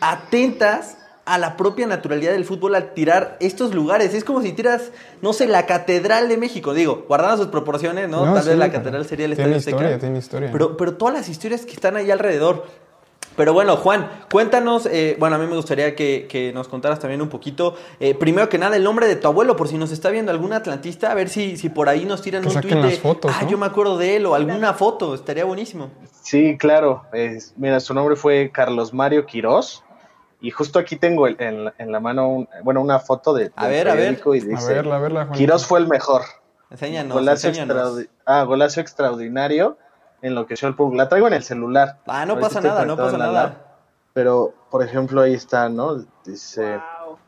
atentas 0.00 0.96
a 1.24 1.38
la 1.38 1.56
propia 1.56 1.86
naturalidad 1.86 2.32
del 2.32 2.44
fútbol 2.44 2.74
al 2.74 2.94
tirar 2.94 3.36
estos 3.40 3.74
lugares. 3.74 4.12
Es 4.14 4.24
como 4.24 4.42
si 4.42 4.52
tiras, 4.52 4.90
no 5.20 5.32
sé, 5.32 5.46
la 5.46 5.66
Catedral 5.66 6.28
de 6.28 6.36
México. 6.36 6.74
Digo, 6.74 7.04
guardando 7.06 7.36
sus 7.36 7.46
proporciones, 7.46 8.08
¿no? 8.08 8.26
No, 8.26 8.34
Tal 8.34 8.42
sí, 8.42 8.48
vez 8.50 8.58
la 8.58 8.72
Catedral 8.72 9.04
sería 9.06 9.26
el 9.26 9.36
tiene 9.36 9.56
Estadio 9.56 9.76
historia, 9.76 9.88
Azteca. 9.90 10.00
tiene 10.00 10.18
historia. 10.18 10.48
Pero, 10.52 10.76
pero 10.76 10.94
todas 10.94 11.14
las 11.14 11.28
historias 11.28 11.64
que 11.64 11.72
están 11.72 11.96
ahí 11.96 12.10
alrededor. 12.10 12.66
Pero 13.36 13.54
bueno, 13.54 13.76
Juan, 13.76 14.10
cuéntanos, 14.30 14.84
eh, 14.84 15.16
bueno, 15.18 15.36
a 15.36 15.38
mí 15.38 15.46
me 15.46 15.56
gustaría 15.56 15.94
que, 15.94 16.26
que 16.28 16.52
nos 16.52 16.68
contaras 16.68 16.98
también 16.98 17.22
un 17.22 17.30
poquito, 17.30 17.76
eh, 17.98 18.14
primero 18.14 18.50
que 18.50 18.58
nada, 18.58 18.76
el 18.76 18.84
nombre 18.84 19.06
de 19.06 19.16
tu 19.16 19.26
abuelo, 19.26 19.56
por 19.56 19.68
si 19.68 19.78
nos 19.78 19.90
está 19.90 20.10
viendo 20.10 20.30
algún 20.32 20.52
atlantista, 20.52 21.10
a 21.10 21.14
ver 21.14 21.30
si, 21.30 21.56
si 21.56 21.70
por 21.70 21.88
ahí 21.88 22.04
nos 22.04 22.20
tiran 22.20 22.42
Que 22.42 22.48
un 22.48 22.60
de, 22.60 22.74
las 22.74 22.98
fotos, 22.98 23.32
ah, 23.34 23.44
¿no? 23.44 23.48
yo 23.48 23.56
me 23.56 23.64
acuerdo 23.64 23.96
de 23.96 24.16
él, 24.16 24.26
o 24.26 24.34
alguna 24.34 24.74
foto, 24.74 25.14
estaría 25.14 25.46
buenísimo. 25.46 25.88
Sí, 26.20 26.58
claro. 26.58 27.04
es- 27.14 27.54
mira, 27.56 27.80
su 27.80 27.94
nombre 27.94 28.16
fue 28.16 28.50
Carlos 28.52 28.92
Mario 28.92 29.24
Quirós. 29.24 29.82
Y 30.42 30.50
justo 30.50 30.78
aquí 30.78 30.96
tengo 30.96 31.26
el- 31.26 31.36
en, 31.40 31.64
la- 31.66 31.74
en 31.78 31.92
la 31.92 32.00
mano, 32.00 32.28
un- 32.28 32.48
bueno, 32.64 32.80
una 32.82 32.98
foto 32.98 33.32
de, 33.32 33.50
A 33.56 33.68
ver, 33.68 33.88
a 33.88 33.94
ver. 33.94 34.20
y 34.24 34.28
A 34.28 34.32
dice, 34.32 34.74
verla, 34.74 34.96
a 34.96 34.98
verla. 34.98 35.30
Quirós 35.30 35.64
fue 35.64 35.78
el 35.78 35.86
mejor. 35.88 36.22
Enséñanos, 36.68 37.14
Golazo, 37.14 37.48
enséñanos. 37.48 38.06
ah, 38.26 38.42
golazo 38.44 38.80
extraordinario. 38.80 39.78
Enloqueció 40.20 40.68
el 40.68 40.74
público. 40.74 40.96
La 41.02 41.08
traigo 41.08 41.26
en 41.28 41.34
el 41.34 41.42
celular. 41.42 41.98
Ah, 42.06 42.26
no 42.26 42.38
pasa 42.38 42.60
nada, 42.60 42.84
no 42.84 42.96
pasa 42.96 43.12
en 43.14 43.18
nada. 43.20 43.32
lab. 43.32 43.52
Pero, 44.14 44.52
por 44.70 44.82
ejemplo, 44.84 45.20
ahí 45.22 45.34
está, 45.34 45.68
¿no? 45.68 46.04
Dice. 46.24 46.76
Wow. 47.06 47.18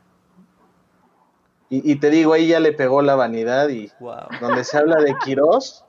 Y, 1.69 1.91
y 1.91 1.95
te 1.97 2.09
digo, 2.09 2.33
ahí 2.33 2.47
ya 2.47 2.59
le 2.59 2.73
pegó 2.73 3.01
la 3.01 3.15
vanidad 3.15 3.69
y 3.69 3.91
Wow. 3.99 4.27
donde 4.39 4.63
se 4.63 4.77
habla 4.77 4.97
de 5.01 5.15
Quirós, 5.23 5.83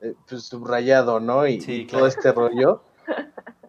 eh, 0.00 0.14
pues 0.28 0.44
subrayado, 0.44 1.20
¿no? 1.20 1.46
Y, 1.46 1.60
Sí, 1.60 1.72
y 1.72 1.86
claro. 1.86 1.98
todo 2.04 2.08
este 2.08 2.32
rollo. 2.32 2.82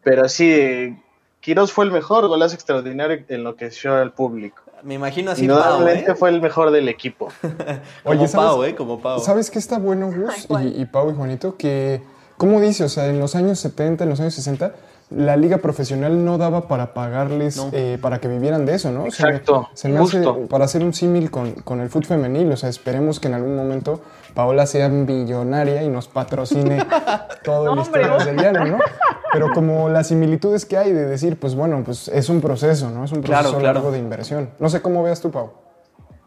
Pero 0.04 0.30
sí, 0.30 0.52
eh, 0.52 1.04
Quirós 1.42 1.72
fue 1.72 1.86
el 1.86 1.92
mejor, 1.92 2.28
golazo 2.28 2.56
extraordinario, 2.56 3.24
enloqueció 3.30 3.96
al 3.96 4.12
público. 4.12 4.64
Me 4.84 4.96
imagino 4.96 5.32
así 5.32 5.48
Pau, 5.48 5.58
Indudablemente 5.58 6.12
¿eh? 6.12 6.16
fue 6.16 6.30
el 6.30 6.42
mejor 6.42 6.72
del 6.72 6.88
equipo. 6.90 7.30
Como 7.42 8.20
Oye, 8.20 8.28
¿sabes? 8.28 8.48
Pau, 8.48 8.64
¿eh? 8.64 8.76
Como 8.76 9.00
Pau. 9.00 9.20
¿Sabes 9.20 9.50
qué 9.50 9.60
está 9.60 9.80
bueno, 9.80 10.12
Gus 10.12 10.48
y, 10.62 10.82
y 10.82 10.86
Pau 10.86 11.10
y 11.12 11.16
Juanito? 11.16 11.58
Que, 11.58 12.02
¿cómo 12.38 12.62
dice? 12.62 12.84
O 12.84 12.90
sea, 12.90 13.08
en 13.08 13.20
los 13.20 13.36
años 13.36 13.60
70, 13.60 14.04
en 14.04 14.10
los 14.10 14.20
años 14.20 14.34
60, 14.36 14.74
la 15.10 15.38
liga 15.38 15.60
profesional 15.60 16.26
no 16.26 16.38
daba 16.38 16.68
para 16.68 16.94
pagarles, 16.94 17.56
No. 17.58 17.70
eh, 17.72 17.98
para 18.02 18.20
que 18.20 18.28
vivieran 18.28 18.66
de 18.66 18.76
eso, 18.76 18.92
¿no? 18.92 19.06
Exacto, 19.06 19.70
se 19.74 19.88
me 19.88 20.00
hace, 20.00 20.18
justo. 20.24 20.48
para 20.50 20.66
hacer 20.66 20.84
un 20.84 20.94
símil 20.94 21.32
con, 21.32 21.54
con 21.54 21.80
el 21.80 21.90
fútbol 21.90 22.06
femenil, 22.08 22.52
o 22.52 22.58
sea, 22.58 22.68
esperemos 22.70 23.20
que 23.22 23.28
en 23.30 23.36
algún 23.36 23.56
momento 23.56 24.02
Paola 24.34 24.66
sea 24.66 24.90
millonaria 24.90 25.82
y 25.84 25.88
nos 25.90 26.08
patrocine 26.10 26.86
todo 27.44 27.70
el 27.70 27.76
No, 27.76 27.82
hombre, 27.84 28.02
historia 28.02 28.08
no. 28.18 28.26
del 28.26 28.36
llano, 28.38 28.66
¿no? 28.66 28.78
Pero 29.32 29.52
como 29.54 29.88
las 29.90 30.08
similitudes 30.08 30.66
que 30.66 30.78
hay 30.78 30.92
de 30.92 31.06
decir, 31.06 31.40
pues 31.40 31.56
bueno, 31.56 31.82
pues 31.86 32.08
es 32.10 32.28
un 32.30 32.42
proceso, 32.42 32.90
¿no? 32.90 33.06
Es 33.06 33.12
un 33.12 33.22
proceso 33.22 33.58
claro. 33.60 33.74
largo 33.74 33.92
de 33.92 34.00
inversión. 34.00 34.50
No 34.60 34.70
sé 34.70 34.82
cómo 34.82 35.04
veas 35.04 35.22
tú, 35.22 35.32
Pau. 35.32 35.52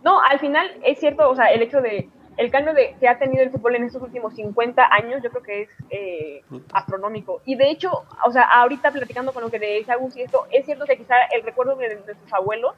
No, 0.04 0.20
al 0.22 0.38
final 0.38 0.66
es 0.84 0.98
cierto, 0.98 1.28
o 1.28 1.34
sea, 1.36 1.46
el 1.46 1.60
hecho 1.62 1.80
de 1.82 2.08
el 2.40 2.50
cambio 2.50 2.72
de, 2.72 2.96
que 2.98 3.06
ha 3.06 3.18
tenido 3.18 3.42
el 3.42 3.50
fútbol 3.50 3.76
en 3.76 3.84
estos 3.84 4.00
últimos 4.00 4.34
50 4.34 4.82
años, 4.90 5.22
yo 5.22 5.28
creo 5.28 5.42
que 5.42 5.62
es 5.62 5.68
eh, 5.90 6.42
astronómico. 6.72 7.42
Y 7.44 7.54
de 7.54 7.70
hecho, 7.70 7.90
o 8.24 8.30
sea, 8.30 8.44
ahorita 8.44 8.90
platicando 8.92 9.34
con 9.34 9.42
lo 9.42 9.50
que 9.50 9.58
decía 9.58 9.96
Gus 9.96 10.16
y 10.16 10.22
esto, 10.22 10.46
es 10.50 10.64
cierto 10.64 10.86
que 10.86 10.96
quizá 10.96 11.16
el 11.32 11.42
recuerdo 11.42 11.76
de, 11.76 11.96
de 11.96 12.14
sus 12.14 12.32
abuelos 12.32 12.74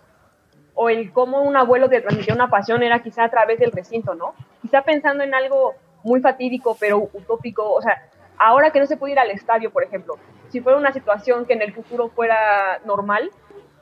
o 0.75 0.89
el 0.89 1.13
cómo 1.13 1.43
un 1.43 1.57
abuelo 1.57 1.89
te 1.89 2.01
transmitía 2.01 2.35
una 2.35 2.51
pasión 2.51 2.83
era 2.83 3.05
quizá 3.05 3.23
a 3.23 3.31
través 3.31 3.61
del 3.61 3.71
recinto, 3.71 4.17
¿no? 4.17 4.35
Quizá 4.63 4.83
pensando 4.83 5.23
en 5.23 5.33
algo 5.33 5.75
muy 6.03 6.21
fatídico, 6.21 6.77
pero 6.81 7.09
utópico, 7.13 7.73
o 7.73 7.81
sea, 7.81 8.11
ahora 8.39 8.73
que 8.73 8.81
no 8.81 8.87
se 8.87 8.97
puede 8.97 9.13
ir 9.13 9.21
al 9.21 9.31
estadio, 9.31 9.71
por 9.71 9.85
ejemplo, 9.85 10.19
si 10.49 10.61
fuera 10.61 10.77
una 10.77 10.93
situación 10.93 11.47
que 11.47 11.53
en 11.53 11.63
el 11.63 11.73
futuro 11.73 12.09
fuera 12.09 12.81
normal, 12.85 13.31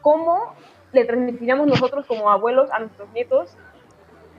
¿cómo 0.02 0.54
le 0.92 1.06
transmitiríamos 1.06 1.66
nosotros 1.66 2.04
como 2.04 2.30
abuelos 2.30 2.70
a 2.70 2.80
nuestros 2.80 3.08
nietos 3.12 3.56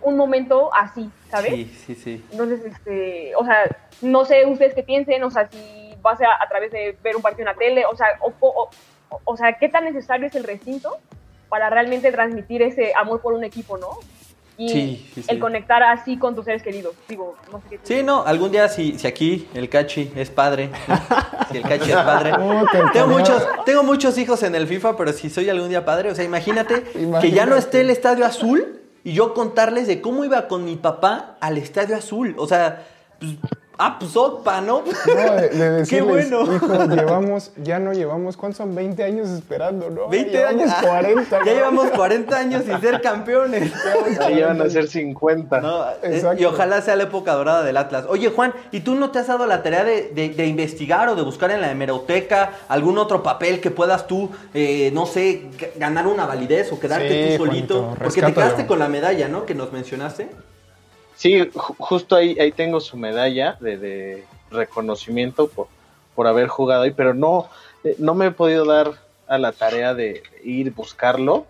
un 0.03 0.17
momento 0.17 0.69
así, 0.73 1.09
¿sabes? 1.29 1.51
Sí, 1.53 1.65
sí, 1.85 1.95
sí. 1.95 2.25
Entonces, 2.31 2.63
este, 2.65 3.33
o 3.35 3.45
sea, 3.45 3.65
no 4.01 4.25
sé 4.25 4.45
ustedes 4.45 4.73
qué 4.73 4.83
piensen, 4.83 5.23
o 5.23 5.29
sea, 5.31 5.47
si 5.51 5.93
va 6.05 6.11
a 6.11 6.17
ser 6.17 6.27
a, 6.27 6.43
a 6.43 6.47
través 6.49 6.71
de 6.71 6.97
ver 7.03 7.15
un 7.15 7.21
partido 7.21 7.47
en 7.47 7.53
la 7.53 7.59
tele, 7.59 7.85
o 7.85 7.95
sea, 7.95 8.07
o, 8.21 8.33
o- 8.39 8.69
o- 9.09 9.21
o 9.25 9.37
sea, 9.37 9.53
qué 9.59 9.69
tan 9.69 9.83
necesario 9.85 10.27
es 10.27 10.35
el 10.35 10.43
recinto 10.43 10.97
para 11.49 11.69
realmente 11.69 12.11
transmitir 12.11 12.61
ese 12.61 12.93
amor 12.95 13.21
por 13.21 13.33
un 13.33 13.43
equipo, 13.43 13.77
¿no? 13.77 13.89
Y 14.57 14.69
Sí, 14.69 15.09
sí, 15.15 15.23
sí. 15.23 15.27
el 15.31 15.39
conectar 15.39 15.81
así 15.81 16.17
con 16.17 16.35
tus 16.35 16.45
seres 16.45 16.61
queridos. 16.61 16.93
Digo, 17.07 17.35
no 17.51 17.59
sé 17.61 17.63
qué 17.69 17.79
Sí, 17.83 18.03
no, 18.03 18.23
algún 18.23 18.51
día 18.51 18.67
si, 18.67 18.97
si 18.99 19.07
aquí 19.07 19.47
el 19.53 19.69
Cachi 19.69 20.11
es 20.15 20.29
padre, 20.29 20.69
si 21.51 21.57
el 21.57 21.63
Cachi 21.63 21.89
es 21.91 21.97
padre. 21.97 22.31
Te 22.71 22.79
tengo, 22.93 23.07
muchos, 23.07 23.47
tengo 23.65 23.83
muchos 23.83 24.17
hijos 24.17 24.43
en 24.43 24.53
el 24.55 24.67
FIFA, 24.67 24.95
pero 24.97 25.13
si 25.13 25.29
soy 25.29 25.49
algún 25.49 25.69
día 25.69 25.83
padre, 25.83 26.11
o 26.11 26.15
sea, 26.15 26.23
imagínate, 26.25 26.83
que 26.93 26.99
ya 26.99 26.99
no 26.99 27.55
Imagínate. 27.55 27.57
esté 27.59 27.81
el 27.81 27.89
Estadio 27.89 28.25
Azul 28.25 28.80
y 29.03 29.13
yo 29.13 29.33
contarles 29.33 29.87
de 29.87 30.01
cómo 30.01 30.25
iba 30.25 30.47
con 30.47 30.65
mi 30.65 30.75
papá 30.75 31.37
al 31.39 31.57
Estadio 31.57 31.95
Azul. 31.95 32.35
O 32.37 32.47
sea, 32.47 32.85
pues, 33.19 33.37
ah, 33.83 33.97
pues 33.99 34.15
opa, 34.15 34.61
¿no? 34.61 34.83
No, 34.83 35.13
de, 35.35 35.49
de 35.49 35.69
decirles, 35.71 36.29
bueno. 36.31 36.55
hijo, 36.55 36.85
llevamos, 36.95 37.51
ya 37.57 37.79
no 37.79 37.93
llevamos, 37.93 38.37
¿cuántos 38.37 38.57
son? 38.57 38.75
20 38.75 39.03
años 39.03 39.29
esperando, 39.29 39.89
¿no? 39.89 40.07
20 40.07 40.31
Ya 40.31 40.47
años. 40.49 40.69
llevamos 40.81 40.85
40. 40.87 41.37
Ya 41.45 41.51
¿no? 41.51 41.57
llevamos 41.57 41.89
40 41.91 42.37
años 42.37 42.63
sin 42.65 42.79
ser 42.81 43.01
campeones. 43.01 43.71
Ahí 44.21 44.41
van 44.41 44.61
a 44.61 44.69
ser 44.69 44.87
50. 44.87 45.61
No, 45.61 45.83
eh, 45.89 45.93
Exacto. 46.03 46.41
y 46.41 46.45
ojalá 46.45 46.81
sea 46.81 46.95
la 46.95 47.03
época 47.03 47.33
dorada 47.33 47.63
del 47.63 47.77
Atlas. 47.77 48.05
Oye, 48.07 48.29
Juan, 48.29 48.53
¿y 48.71 48.81
tú 48.81 48.95
no 48.95 49.11
te 49.11 49.19
has 49.19 49.27
dado 49.27 49.45
la 49.45 49.63
tarea 49.63 49.83
de, 49.83 50.11
de- 50.13 50.29
de 50.29 50.45
investigar 50.45 51.09
o 51.09 51.15
de 51.15 51.21
buscar 51.23 51.51
en 51.51 51.61
la 51.61 51.71
hemeroteca 51.71 52.51
algún 52.67 52.97
otro 52.97 53.23
papel 53.23 53.59
que 53.61 53.71
puedas 53.71 54.07
tú, 54.07 54.29
eh, 54.53 54.91
no 54.93 55.05
sé, 55.05 55.49
ganar 55.77 56.07
una 56.07 56.25
validez 56.25 56.71
o 56.71 56.79
quedarte 56.79 57.31
Sí, 57.31 57.37
tú 57.37 57.45
solito? 57.45 57.75
Juanito, 57.83 58.03
Porque 58.03 58.21
te 58.21 58.33
quedaste 58.33 58.65
con 58.67 58.79
la 58.79 58.87
medalla, 58.87 59.27
¿no? 59.27 59.45
Que 59.45 59.55
nos 59.55 59.71
mencionaste. 59.71 60.29
Sí, 61.21 61.37
ju- 61.53 61.75
justo 61.77 62.15
ahí, 62.15 62.35
ahí 62.39 62.51
tengo 62.51 62.79
su 62.79 62.97
medalla 62.97 63.55
de, 63.59 63.77
de 63.77 64.23
reconocimiento 64.49 65.47
por, 65.47 65.67
por 66.15 66.25
haber 66.25 66.47
jugado 66.47 66.81
ahí, 66.81 66.91
pero 66.91 67.13
no, 67.13 67.47
eh, 67.83 67.95
no 67.99 68.15
me 68.15 68.25
he 68.27 68.31
podido 68.31 68.65
dar 68.65 68.93
a 69.27 69.37
la 69.37 69.51
tarea 69.51 69.93
de 69.93 70.23
ir 70.43 70.73
buscarlo, 70.73 71.45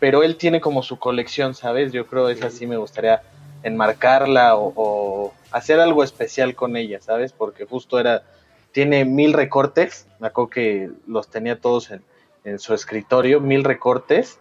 pero 0.00 0.24
él 0.24 0.36
tiene 0.36 0.60
como 0.60 0.82
su 0.82 0.98
colección, 0.98 1.54
¿sabes? 1.54 1.92
Yo 1.92 2.08
creo 2.08 2.28
esa 2.28 2.50
sí 2.50 2.66
me 2.66 2.76
gustaría 2.76 3.22
enmarcarla 3.62 4.56
o, 4.56 4.72
o 4.74 5.32
hacer 5.52 5.78
algo 5.78 6.02
especial 6.02 6.56
con 6.56 6.76
ella, 6.76 7.00
¿sabes? 7.00 7.32
Porque 7.32 7.66
justo 7.66 8.00
era, 8.00 8.24
tiene 8.72 9.04
mil 9.04 9.32
recortes, 9.32 10.08
me 10.18 10.26
acuerdo 10.26 10.50
que 10.50 10.90
los 11.06 11.28
tenía 11.28 11.60
todos 11.60 11.92
en, 11.92 12.02
en 12.44 12.58
su 12.58 12.74
escritorio, 12.74 13.40
mil 13.40 13.62
recortes, 13.62 14.38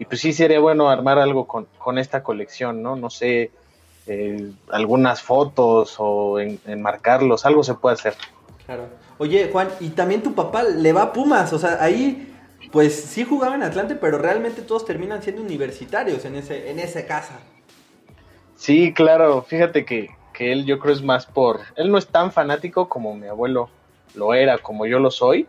y 0.00 0.06
pues 0.06 0.20
sí 0.20 0.32
sería 0.32 0.58
bueno 0.58 0.90
armar 0.90 1.20
algo 1.20 1.46
con, 1.46 1.68
con 1.78 1.98
esta 1.98 2.24
colección, 2.24 2.82
¿no? 2.82 2.96
No 2.96 3.10
sé, 3.10 3.52
eh, 4.08 4.50
algunas 4.70 5.22
fotos 5.22 5.96
o 5.98 6.40
en- 6.40 6.60
enmarcarlos, 6.66 7.44
algo 7.46 7.62
se 7.62 7.74
puede 7.74 7.94
hacer. 7.94 8.14
Claro. 8.66 8.88
Oye, 9.18 9.48
Juan, 9.52 9.68
y 9.80 9.90
también 9.90 10.22
tu 10.22 10.34
papá 10.34 10.62
le 10.62 10.92
va 10.92 11.02
a 11.02 11.12
Pumas, 11.12 11.52
o 11.52 11.58
sea, 11.58 11.82
ahí 11.82 12.24
pues 12.70 12.94
sí 12.94 13.24
jugaba 13.24 13.54
en 13.54 13.62
Atlante, 13.62 13.94
pero 13.94 14.18
realmente 14.18 14.62
todos 14.62 14.84
terminan 14.84 15.22
siendo 15.22 15.42
universitarios 15.42 16.24
en 16.24 16.36
ese 16.36 16.70
en 16.70 16.78
esa 16.78 17.06
casa. 17.06 17.38
Sí, 18.56 18.92
claro, 18.92 19.42
fíjate 19.42 19.84
que, 19.84 20.10
que 20.32 20.52
él 20.52 20.64
yo 20.66 20.78
creo 20.78 20.92
es 20.94 21.02
más 21.02 21.26
por, 21.26 21.60
él 21.76 21.90
no 21.90 21.98
es 21.98 22.06
tan 22.08 22.32
fanático 22.32 22.88
como 22.88 23.14
mi 23.14 23.26
abuelo 23.28 23.70
lo 24.14 24.34
era, 24.34 24.58
como 24.58 24.84
yo 24.86 24.98
lo 24.98 25.10
soy, 25.10 25.46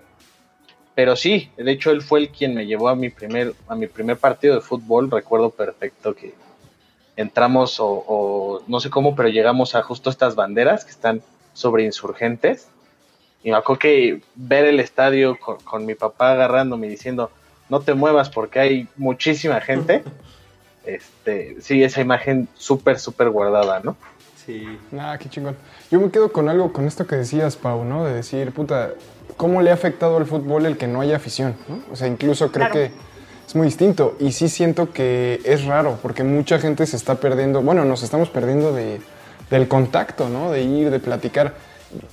pero 0.95 1.15
sí, 1.15 1.51
de 1.57 1.71
hecho 1.71 1.91
él 1.91 2.01
fue 2.01 2.19
el 2.19 2.29
quien 2.29 2.53
me 2.53 2.65
llevó 2.65 2.89
a 2.89 2.95
mi 2.95 3.09
primer, 3.09 3.53
a 3.67 3.75
mi 3.75 3.87
primer 3.87 4.17
partido 4.17 4.55
de 4.55 4.61
fútbol, 4.61 5.09
recuerdo 5.09 5.49
perfecto 5.49 6.13
que 6.13 6.33
entramos 7.19 7.79
o, 7.79 7.87
o 8.07 8.61
no 8.67 8.79
sé 8.79 8.89
cómo, 8.89 9.15
pero 9.15 9.29
llegamos 9.29 9.75
a 9.75 9.81
justo 9.83 10.09
estas 10.09 10.35
banderas 10.35 10.85
que 10.85 10.91
están 10.91 11.21
sobre 11.53 11.83
insurgentes, 11.83 12.67
y 13.43 13.51
me 13.51 13.57
acuerdo 13.57 13.79
que 13.79 14.21
ver 14.35 14.65
el 14.65 14.79
estadio 14.79 15.37
con, 15.39 15.57
con 15.61 15.85
mi 15.85 15.95
papá 15.95 16.31
agarrándome 16.33 16.87
y 16.87 16.91
diciendo, 16.91 17.29
no 17.69 17.81
te 17.81 17.93
muevas 17.93 18.29
porque 18.29 18.59
hay 18.59 18.87
muchísima 18.97 19.59
gente, 19.61 20.03
este, 20.85 21.57
sí, 21.61 21.83
esa 21.83 22.01
imagen 22.01 22.47
súper, 22.55 22.99
súper 22.99 23.29
guardada, 23.29 23.81
¿no? 23.83 23.95
Sí. 24.45 24.65
Ah, 24.97 25.17
qué 25.19 25.29
chingón. 25.29 25.55
Yo 25.91 25.99
me 25.99 26.09
quedo 26.09 26.31
con 26.31 26.49
algo, 26.49 26.73
con 26.73 26.85
esto 26.87 27.05
que 27.05 27.15
decías, 27.17 27.55
Pau, 27.55 27.83
¿no? 27.83 28.05
De 28.05 28.13
decir, 28.13 28.51
puta, 28.51 28.91
¿cómo 29.37 29.61
le 29.61 29.69
ha 29.71 29.73
afectado 29.73 30.17
al 30.17 30.25
fútbol 30.25 30.65
el 30.65 30.77
que 30.77 30.87
no 30.87 31.01
haya 31.01 31.17
afición? 31.17 31.55
¿no? 31.67 31.81
O 31.91 31.95
sea, 31.95 32.07
incluso 32.07 32.51
creo 32.51 32.69
Claro. 32.69 32.73
que 32.73 32.91
es 33.49 33.55
muy 33.55 33.65
distinto. 33.65 34.15
Y 34.19 34.31
sí 34.31 34.47
siento 34.47 34.91
que 34.91 35.41
es 35.43 35.65
raro, 35.65 35.97
porque 36.01 36.23
mucha 36.23 36.59
gente 36.59 36.85
se 36.85 36.95
está 36.95 37.15
perdiendo, 37.15 37.61
bueno, 37.61 37.83
nos 37.85 38.03
estamos 38.03 38.29
perdiendo 38.29 38.71
de, 38.73 39.01
del 39.49 39.67
contacto, 39.67 40.29
¿no? 40.29 40.51
De 40.51 40.61
ir, 40.63 40.89
de 40.91 40.99
platicar. 40.99 41.53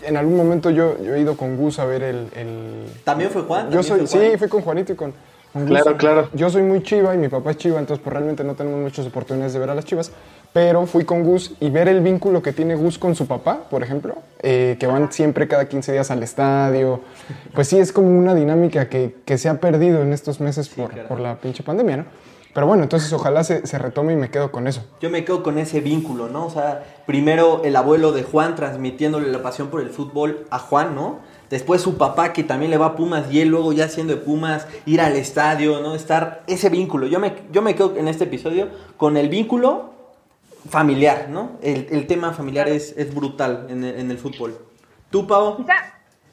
en 0.03 0.17
algún 0.17 0.37
momento 0.39 0.71
yo, 0.71 0.97
yo 1.03 1.15
he 1.15 1.21
ido 1.21 1.37
con 1.37 1.57
Gus 1.59 1.79
a 1.79 1.85
ver 1.85 2.03
el... 2.03 2.29
el- 2.35 2.87
¿También 3.05 3.31
fue 3.31 3.43
Juan? 3.43 3.71
Yo 3.71 3.83
¿También 3.83 3.85
soy, 3.85 4.07
fue 4.07 4.31
sí, 4.33 4.39
fui 4.39 4.49
con 4.49 4.63
Juanito 4.63 4.93
y 4.95 4.97
con, 4.97 5.13
con 5.53 5.63
Gus. 5.67 5.71
Claro, 5.83 5.97
claro. 5.99 6.29
Yo 6.33 6.49
soy 6.49 6.63
muy 6.63 6.83
chiva 6.83 7.15
y 7.15 7.19
mi 7.19 7.29
papá 7.29 7.51
es 7.51 7.59
chiva, 7.59 7.79
entonces 7.79 8.03
pues 8.03 8.13
realmente 8.15 8.43
no 8.43 8.55
tenemos 8.55 8.81
muchas 8.81 9.05
oportunidades 9.07 9.53
de 9.53 9.59
ver 9.59 9.69
a 9.71 9.75
las 9.75 9.85
chivas. 9.85 10.11
Pero 10.57 10.87
fui 10.87 11.05
con 11.05 11.23
Gus 11.23 11.53
y 11.61 11.69
ver 11.69 11.87
el 11.87 12.01
vínculo 12.01 12.41
que 12.41 12.51
tiene 12.51 12.77
Gus 12.77 12.99
con 12.99 13.15
su 13.15 13.27
papá, 13.27 13.65
por 13.69 13.83
ejemplo, 13.83 14.15
eh, 14.41 14.79
que 14.81 14.87
van 14.87 15.13
siempre 15.13 15.49
cada 15.49 15.69
15 15.69 15.93
días 15.93 16.11
al 16.11 16.23
estadio. 16.23 17.03
Pues 17.55 17.69
sí, 17.69 17.79
es 17.79 17.93
como 17.93 18.09
una 18.09 18.35
dinámica 18.35 18.89
que, 18.89 19.17
que 19.27 19.37
se 19.37 19.51
ha 19.51 19.61
perdido 19.61 20.01
en 20.01 20.15
estos 20.15 20.41
meses 20.41 20.71
por, 20.71 20.89
claro. 20.89 21.09
por 21.09 21.21
la 21.21 21.37
pinche 21.37 21.63
pandemia, 21.63 21.99
¿no? 21.99 22.05
Pero 22.55 22.67
bueno, 22.67 22.85
entonces 22.85 23.13
ojalá 23.13 23.45
se, 23.45 23.67
se 23.67 23.77
retome 23.77 24.15
y 24.15 24.17
me 24.17 24.31
quedo 24.31 24.51
con 24.51 24.67
eso. 24.67 24.83
Yo 25.03 25.11
me 25.11 25.27
quedo 25.27 25.43
con 25.43 25.59
ese 25.59 25.83
vínculo, 25.83 26.31
¿no? 26.31 26.47
O 26.47 26.51
sea, 26.51 26.85
primero 27.05 27.61
el 27.63 27.77
abuelo 27.77 28.13
de 28.13 28.23
Juan 28.23 28.57
transmitiéndole 28.57 29.31
la 29.31 29.43
pasión 29.43 29.69
por 29.69 29.83
el 29.83 29.91
fútbol 29.91 30.47
a 30.49 30.59
Juan, 30.59 30.95
¿no? 30.95 31.19
Después 31.51 31.83
su 31.83 31.99
papá 31.99 32.33
que 32.33 32.45
también 32.45 32.71
le 32.71 32.79
va 32.79 32.87
a 32.87 32.97
Pumas 32.97 33.31
y 33.31 33.43
él 33.43 33.49
luego 33.49 33.75
ya 33.75 33.91
siendo 33.91 34.15
de 34.15 34.23
Pumas, 34.23 34.67
ir 34.87 35.03
al 35.03 35.17
estadio, 35.17 35.83
¿no? 35.83 35.95
Estar 35.95 36.45
ese 36.47 36.71
vínculo. 36.71 37.07
Yo 37.09 37.21
me, 37.21 37.35
yo 37.53 37.61
me 37.61 37.75
quedo 37.75 37.95
en 37.99 38.09
este 38.09 38.25
episodio 38.25 38.69
con 38.97 39.19
el 39.19 39.29
vínculo 39.29 39.96
familiar, 40.69 41.29
¿no? 41.29 41.59
El, 41.63 41.87
el 41.91 42.07
tema 42.07 42.33
familiar 42.33 42.69
es, 42.69 42.97
es 42.97 43.15
brutal 43.15 43.67
en 43.69 43.85
el, 43.85 44.01
en 44.01 44.11
el 44.11 44.19
fútbol. 44.19 44.57
¿Tú, 45.11 45.27
Pau? 45.27 45.57
Quizá 45.57 45.75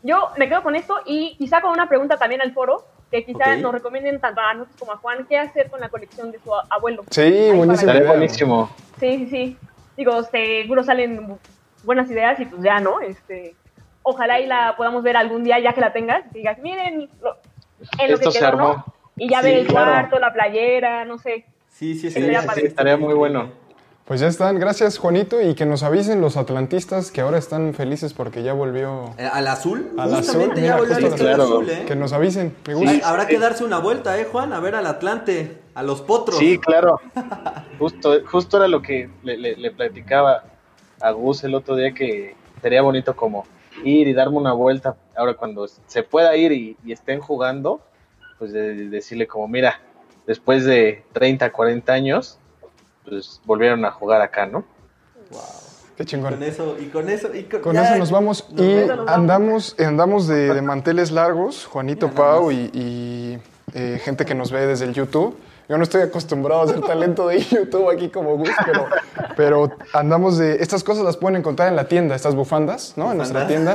yo 0.02 0.30
me 0.38 0.48
quedo 0.50 0.64
con 0.64 0.76
esto 0.76 0.96
y 1.06 1.36
quizá 1.38 1.62
con 1.62 1.72
una 1.72 1.88
pregunta 1.88 2.18
también 2.18 2.42
al 2.42 2.54
foro, 2.54 2.86
que 3.12 3.24
quizá 3.26 3.56
nos 3.58 3.72
recomienden 3.72 4.20
tanto 4.20 4.42
a 4.42 4.54
nosotros 4.54 4.78
como 4.80 4.92
a 4.94 4.98
Juan 4.98 5.26
qué 5.30 5.38
hacer 5.38 5.70
con 5.70 5.80
la 5.80 5.90
colección 5.90 6.32
de 6.32 6.40
su 6.40 6.52
abuelo. 6.70 7.04
Sí, 7.12 7.22
Ahí 7.22 8.02
buenísimo. 8.06 8.70
Sí, 9.00 9.18
sí, 9.20 9.28
sí. 9.30 9.58
Digo, 9.96 10.24
seguro 10.24 10.84
salen 10.84 11.28
bu- 11.28 11.38
buenas 11.84 12.10
ideas 12.10 12.40
y 12.40 12.46
pues 12.46 12.64
ya, 12.64 12.80
¿no? 12.80 13.00
Este, 13.02 13.56
ojalá 14.02 14.40
y 14.40 14.48
la 14.48 14.76
podamos 14.76 15.04
ver 15.04 15.16
algún 15.16 15.44
día 15.44 15.60
ya 15.60 15.74
que 15.74 15.82
la 15.82 15.94
tengas, 15.94 16.24
que 16.32 16.40
digas, 16.40 16.58
miren, 16.60 17.10
lo- 17.22 17.38
en 18.00 18.10
lo 18.12 18.16
Esto 18.16 18.30
que 18.30 18.32
se 18.32 18.40
quedó, 18.40 18.48
armó. 18.48 18.68
¿no? 18.74 18.86
Y 19.18 19.30
ya 19.30 19.42
Sí, 19.42 19.46
ver 19.46 19.56
el 19.60 19.68
claro. 19.68 19.92
cuarto, 19.92 20.20
la 20.20 20.34
playera, 20.34 21.06
no 21.06 21.20
sé. 21.20 21.46
Sí, 21.70 21.94
sí, 21.96 22.10
Sí, 22.10 22.22
sí, 22.22 22.36
sí, 22.56 22.66
estaría 22.66 22.98
muy 22.98 23.14
bueno. 23.14 23.52
Pues 24.06 24.20
ya 24.20 24.28
están, 24.28 24.60
gracias 24.60 24.98
Juanito 24.98 25.42
y 25.42 25.56
que 25.56 25.66
nos 25.66 25.82
avisen 25.82 26.20
los 26.20 26.36
atlantistas 26.36 27.10
que 27.10 27.22
ahora 27.22 27.38
están 27.38 27.74
felices 27.74 28.14
porque 28.14 28.44
ya 28.44 28.52
volvió 28.52 29.14
Eh, 29.18 29.30
¿Al 29.32 29.48
azul? 29.48 29.92
al 29.98 30.14
azul. 30.14 30.24
Justamente 30.26 30.62
Mira, 30.62 30.74
ya 30.74 30.78
volvió 30.82 30.96
al 31.08 31.16
claro. 31.16 31.44
azul, 31.44 31.70
¿eh? 31.70 31.86
Que 31.88 31.96
nos 31.96 32.12
avisen, 32.12 32.54
me 32.68 32.74
gusta. 32.74 33.10
habrá 33.10 33.28
que 33.28 33.40
darse 33.40 33.64
una 33.64 33.80
vuelta, 33.80 34.20
¿eh, 34.20 34.26
Juan? 34.30 34.52
A 34.52 34.60
ver 34.60 34.76
al 34.76 34.88
Atlante, 34.88 35.58
a 35.74 35.84
los 35.84 36.02
potros. 36.02 36.38
Sí, 36.38 36.58
claro. 36.60 37.00
Justo, 37.80 38.14
justo 38.30 38.58
era 38.58 38.68
lo 38.68 38.82
que 38.82 39.10
le, 39.24 39.38
le- 39.38 39.56
le 39.56 39.72
platicaba 39.72 40.44
a 41.00 41.12
Gus 41.12 41.46
el 41.46 41.56
otro 41.56 41.78
día 41.78 41.94
que 41.94 42.36
sería 42.62 42.82
bonito 42.82 43.16
como 43.16 43.46
ir 43.86 44.10
y 44.10 44.14
darme 44.14 44.36
una 44.38 44.52
vuelta. 44.52 44.98
Ahora 45.16 45.36
cuando 45.36 45.66
se 45.88 46.04
pueda 46.04 46.36
ir 46.36 46.52
y, 46.52 46.76
y 46.84 46.92
estén 46.92 47.22
jugando, 47.22 47.80
pues 48.38 48.52
de- 48.52 48.76
de 48.76 48.90
decirle 48.90 49.28
como, 49.28 49.48
mira, 49.48 49.80
después 50.28 50.66
de 50.66 51.06
30, 51.14 51.54
40 51.54 51.94
años, 51.94 52.38
pues 53.08 53.42
volvieron 53.46 53.84
a 53.86 53.92
jugar 53.92 54.22
acá, 54.22 54.46
¿no? 54.46 54.64
Qué 55.98 56.04
Y 56.04 56.06
chingón. 56.06 56.34
con 56.34 56.44
eso, 56.44 56.76
y 56.80 56.86
con 56.88 57.10
eso, 57.10 57.34
y 57.34 57.44
con, 57.44 57.62
Con 57.62 57.74
ya- 57.76 57.84
eso 57.90 57.98
nos 57.98 58.12
vamos 58.12 58.48
nos 58.52 58.66
y 58.66 58.88
vamos. 58.88 59.08
andamos, 59.10 59.76
andamos 59.80 60.28
de, 60.28 60.54
de 60.54 60.62
manteles 60.62 61.12
largos, 61.12 61.66
Juanito 61.66 62.08
Mira 62.08 62.18
Pau 62.20 62.52
y, 62.52 62.70
y, 62.74 63.40
eh, 63.74 64.00
gente 64.04 64.26
que 64.26 64.34
nos 64.36 64.52
ve 64.52 64.66
desde 64.66 64.86
el 64.86 64.94
YouTube. 64.94 65.38
Yo 65.70 65.78
no 65.78 65.84
estoy 65.84 66.02
acostumbrado 66.02 66.62
a 66.62 66.66
hacer 66.66 66.82
talento 66.82 67.28
de 67.28 67.40
YouTube 67.42 67.90
aquí 67.90 68.10
como 68.10 68.38
Gus, 68.38 68.50
pero, 68.66 68.86
pero 69.38 69.72
andamos 69.94 70.38
de... 70.38 70.56
Estas 70.56 70.84
cosas 70.84 71.06
las 71.06 71.16
pueden 71.16 71.38
encontrar 71.38 71.70
en 71.70 71.76
la 71.78 71.88
tienda, 71.88 72.16
estas 72.16 72.36
bufandas, 72.36 72.94
¿no? 72.98 73.12
En 73.12 73.18
nuestra 73.18 73.48
tienda, 73.48 73.74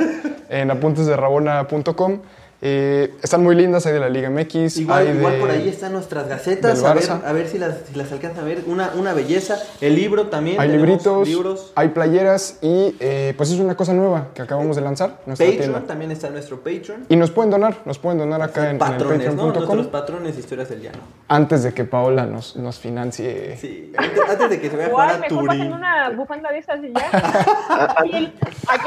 en 0.49 0.69
apuntesderrabona.com. 0.71 2.19
Eh, 2.61 3.15
están 3.23 3.41
muy 3.41 3.55
lindas, 3.55 3.85
hay 3.85 3.93
de 3.93 4.01
la 4.01 4.09
Liga 4.09 4.29
MX, 4.29 4.77
Igual, 4.79 5.07
hay 5.07 5.15
igual 5.17 5.33
de- 5.33 5.39
por 5.39 5.49
ahí 5.49 5.69
están 5.69 5.93
nuestras 5.93 6.27
gacetas, 6.27 6.83
a 6.83 6.93
ver, 6.93 7.03
a 7.25 7.31
ver 7.31 7.47
si 7.47 7.57
las, 7.57 7.77
si 7.89 7.95
las 7.97 8.11
alcanzan 8.11 8.43
a 8.43 8.47
ver. 8.47 8.63
Una, 8.67 8.91
una 8.95 9.13
belleza. 9.13 9.57
El 9.79 9.95
libro 9.95 10.27
también. 10.27 10.59
Hay 10.59 10.67
libritos, 10.69 11.25
libros. 11.25 11.71
hay 11.75 11.87
playeras 11.89 12.57
y 12.61 12.95
eh, 12.99 13.33
pues 13.37 13.51
es 13.51 13.59
una 13.59 13.75
cosa 13.75 13.93
nueva 13.93 14.27
que 14.33 14.41
acabamos 14.41 14.75
de 14.75 14.81
lanzar, 14.81 15.21
nuestra 15.25 15.45
Patreon, 15.47 15.71
tienda. 15.71 15.87
también 15.87 16.11
está 16.11 16.29
nuestro 16.29 16.57
Patreon. 16.57 17.05
Y 17.07 17.15
nos 17.15 17.31
pueden 17.31 17.49
donar, 17.49 17.77
nos 17.85 17.97
pueden 17.97 18.17
donar 18.19 18.41
acá 18.41 18.61
en, 18.63 18.67
en 18.67 18.71
el 18.73 18.77
patrones, 18.79 19.17
¿no? 19.35 19.45
patreon.com 19.47 19.75
Nuestros 19.77 19.87
patrones 19.87 20.33
de 20.35 20.39
historias 20.41 20.69
del 20.69 20.81
llano. 20.81 20.97
antes 21.29 21.63
de 21.63 21.73
que 21.73 21.85
Paola 21.85 22.25
nos, 22.25 22.57
nos 22.57 22.77
financie. 22.77 23.55
Sí, 23.55 23.93
antes, 23.95 24.19
antes 24.29 24.49
de 24.49 24.59
que 24.59 24.69
se 24.69 24.75
vaya 24.75 24.87
a 24.87 24.91
jugar 24.91 25.07
Igual, 25.09 25.15
a 25.15 25.17
mejor 25.29 25.45
pasen 25.47 25.59
Turín. 25.61 25.73
una 25.73 26.09
bufanda 26.09 26.51
de 26.51 26.57
esas 26.57 26.79
y 26.83 26.91
ya. 26.93 27.95
Aquí 27.99 28.15
el, 28.17 28.33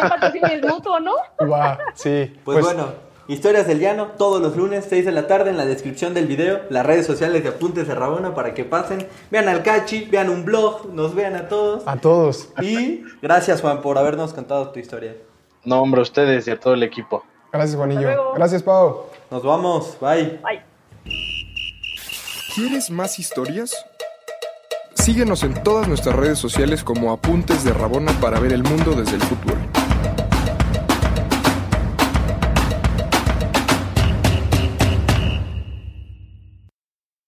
patrocinio 0.08 0.48
es 0.48 0.62
mutuo, 0.62 1.00
¿no? 1.00 1.12
Va, 1.50 1.78
sí. 1.94 2.36
Pues, 2.44 2.62
bueno, 2.62 3.11
Historias 3.32 3.66
del 3.66 3.80
Llano, 3.80 4.08
todos 4.18 4.42
los 4.42 4.58
lunes, 4.58 4.84
6 4.90 5.06
de 5.06 5.10
la 5.10 5.26
tarde, 5.26 5.48
en 5.48 5.56
la 5.56 5.64
descripción 5.64 6.12
del 6.12 6.26
video, 6.26 6.60
las 6.68 6.84
redes 6.84 7.06
sociales 7.06 7.42
de 7.42 7.48
Apuntes 7.48 7.88
de 7.88 7.94
Rabona 7.94 8.34
para 8.34 8.52
que 8.52 8.62
pasen, 8.62 9.08
vean 9.30 9.48
al 9.48 9.62
Cachi, 9.62 10.04
vean 10.04 10.28
un 10.28 10.44
blog, 10.44 10.92
nos 10.92 11.14
vean 11.14 11.34
a 11.36 11.48
todos. 11.48 11.82
A 11.86 11.96
todos. 11.96 12.50
Y 12.60 13.02
gracias 13.22 13.62
Juan 13.62 13.80
por 13.80 13.96
habernos 13.96 14.34
contado 14.34 14.68
tu 14.68 14.80
historia. 14.80 15.16
No, 15.64 15.80
hombre, 15.80 16.00
a 16.00 16.02
ustedes 16.02 16.46
y 16.46 16.50
a 16.50 16.60
todo 16.60 16.74
el 16.74 16.82
equipo. 16.82 17.24
Gracias, 17.50 17.74
Juanillo. 17.74 18.34
Gracias, 18.34 18.62
Pau. 18.62 19.06
Nos 19.30 19.42
vamos, 19.42 19.96
bye. 19.98 20.38
Ay. 20.44 20.60
¿Quieres 22.54 22.90
más 22.90 23.18
historias? 23.18 23.74
Síguenos 24.92 25.42
en 25.42 25.54
todas 25.62 25.88
nuestras 25.88 26.16
redes 26.16 26.38
sociales 26.38 26.84
como 26.84 27.10
Apuntes 27.10 27.64
de 27.64 27.72
Rabona 27.72 28.12
para 28.20 28.38
ver 28.40 28.52
el 28.52 28.62
mundo 28.62 28.92
desde 28.92 29.14
el 29.14 29.22
fútbol. 29.22 29.56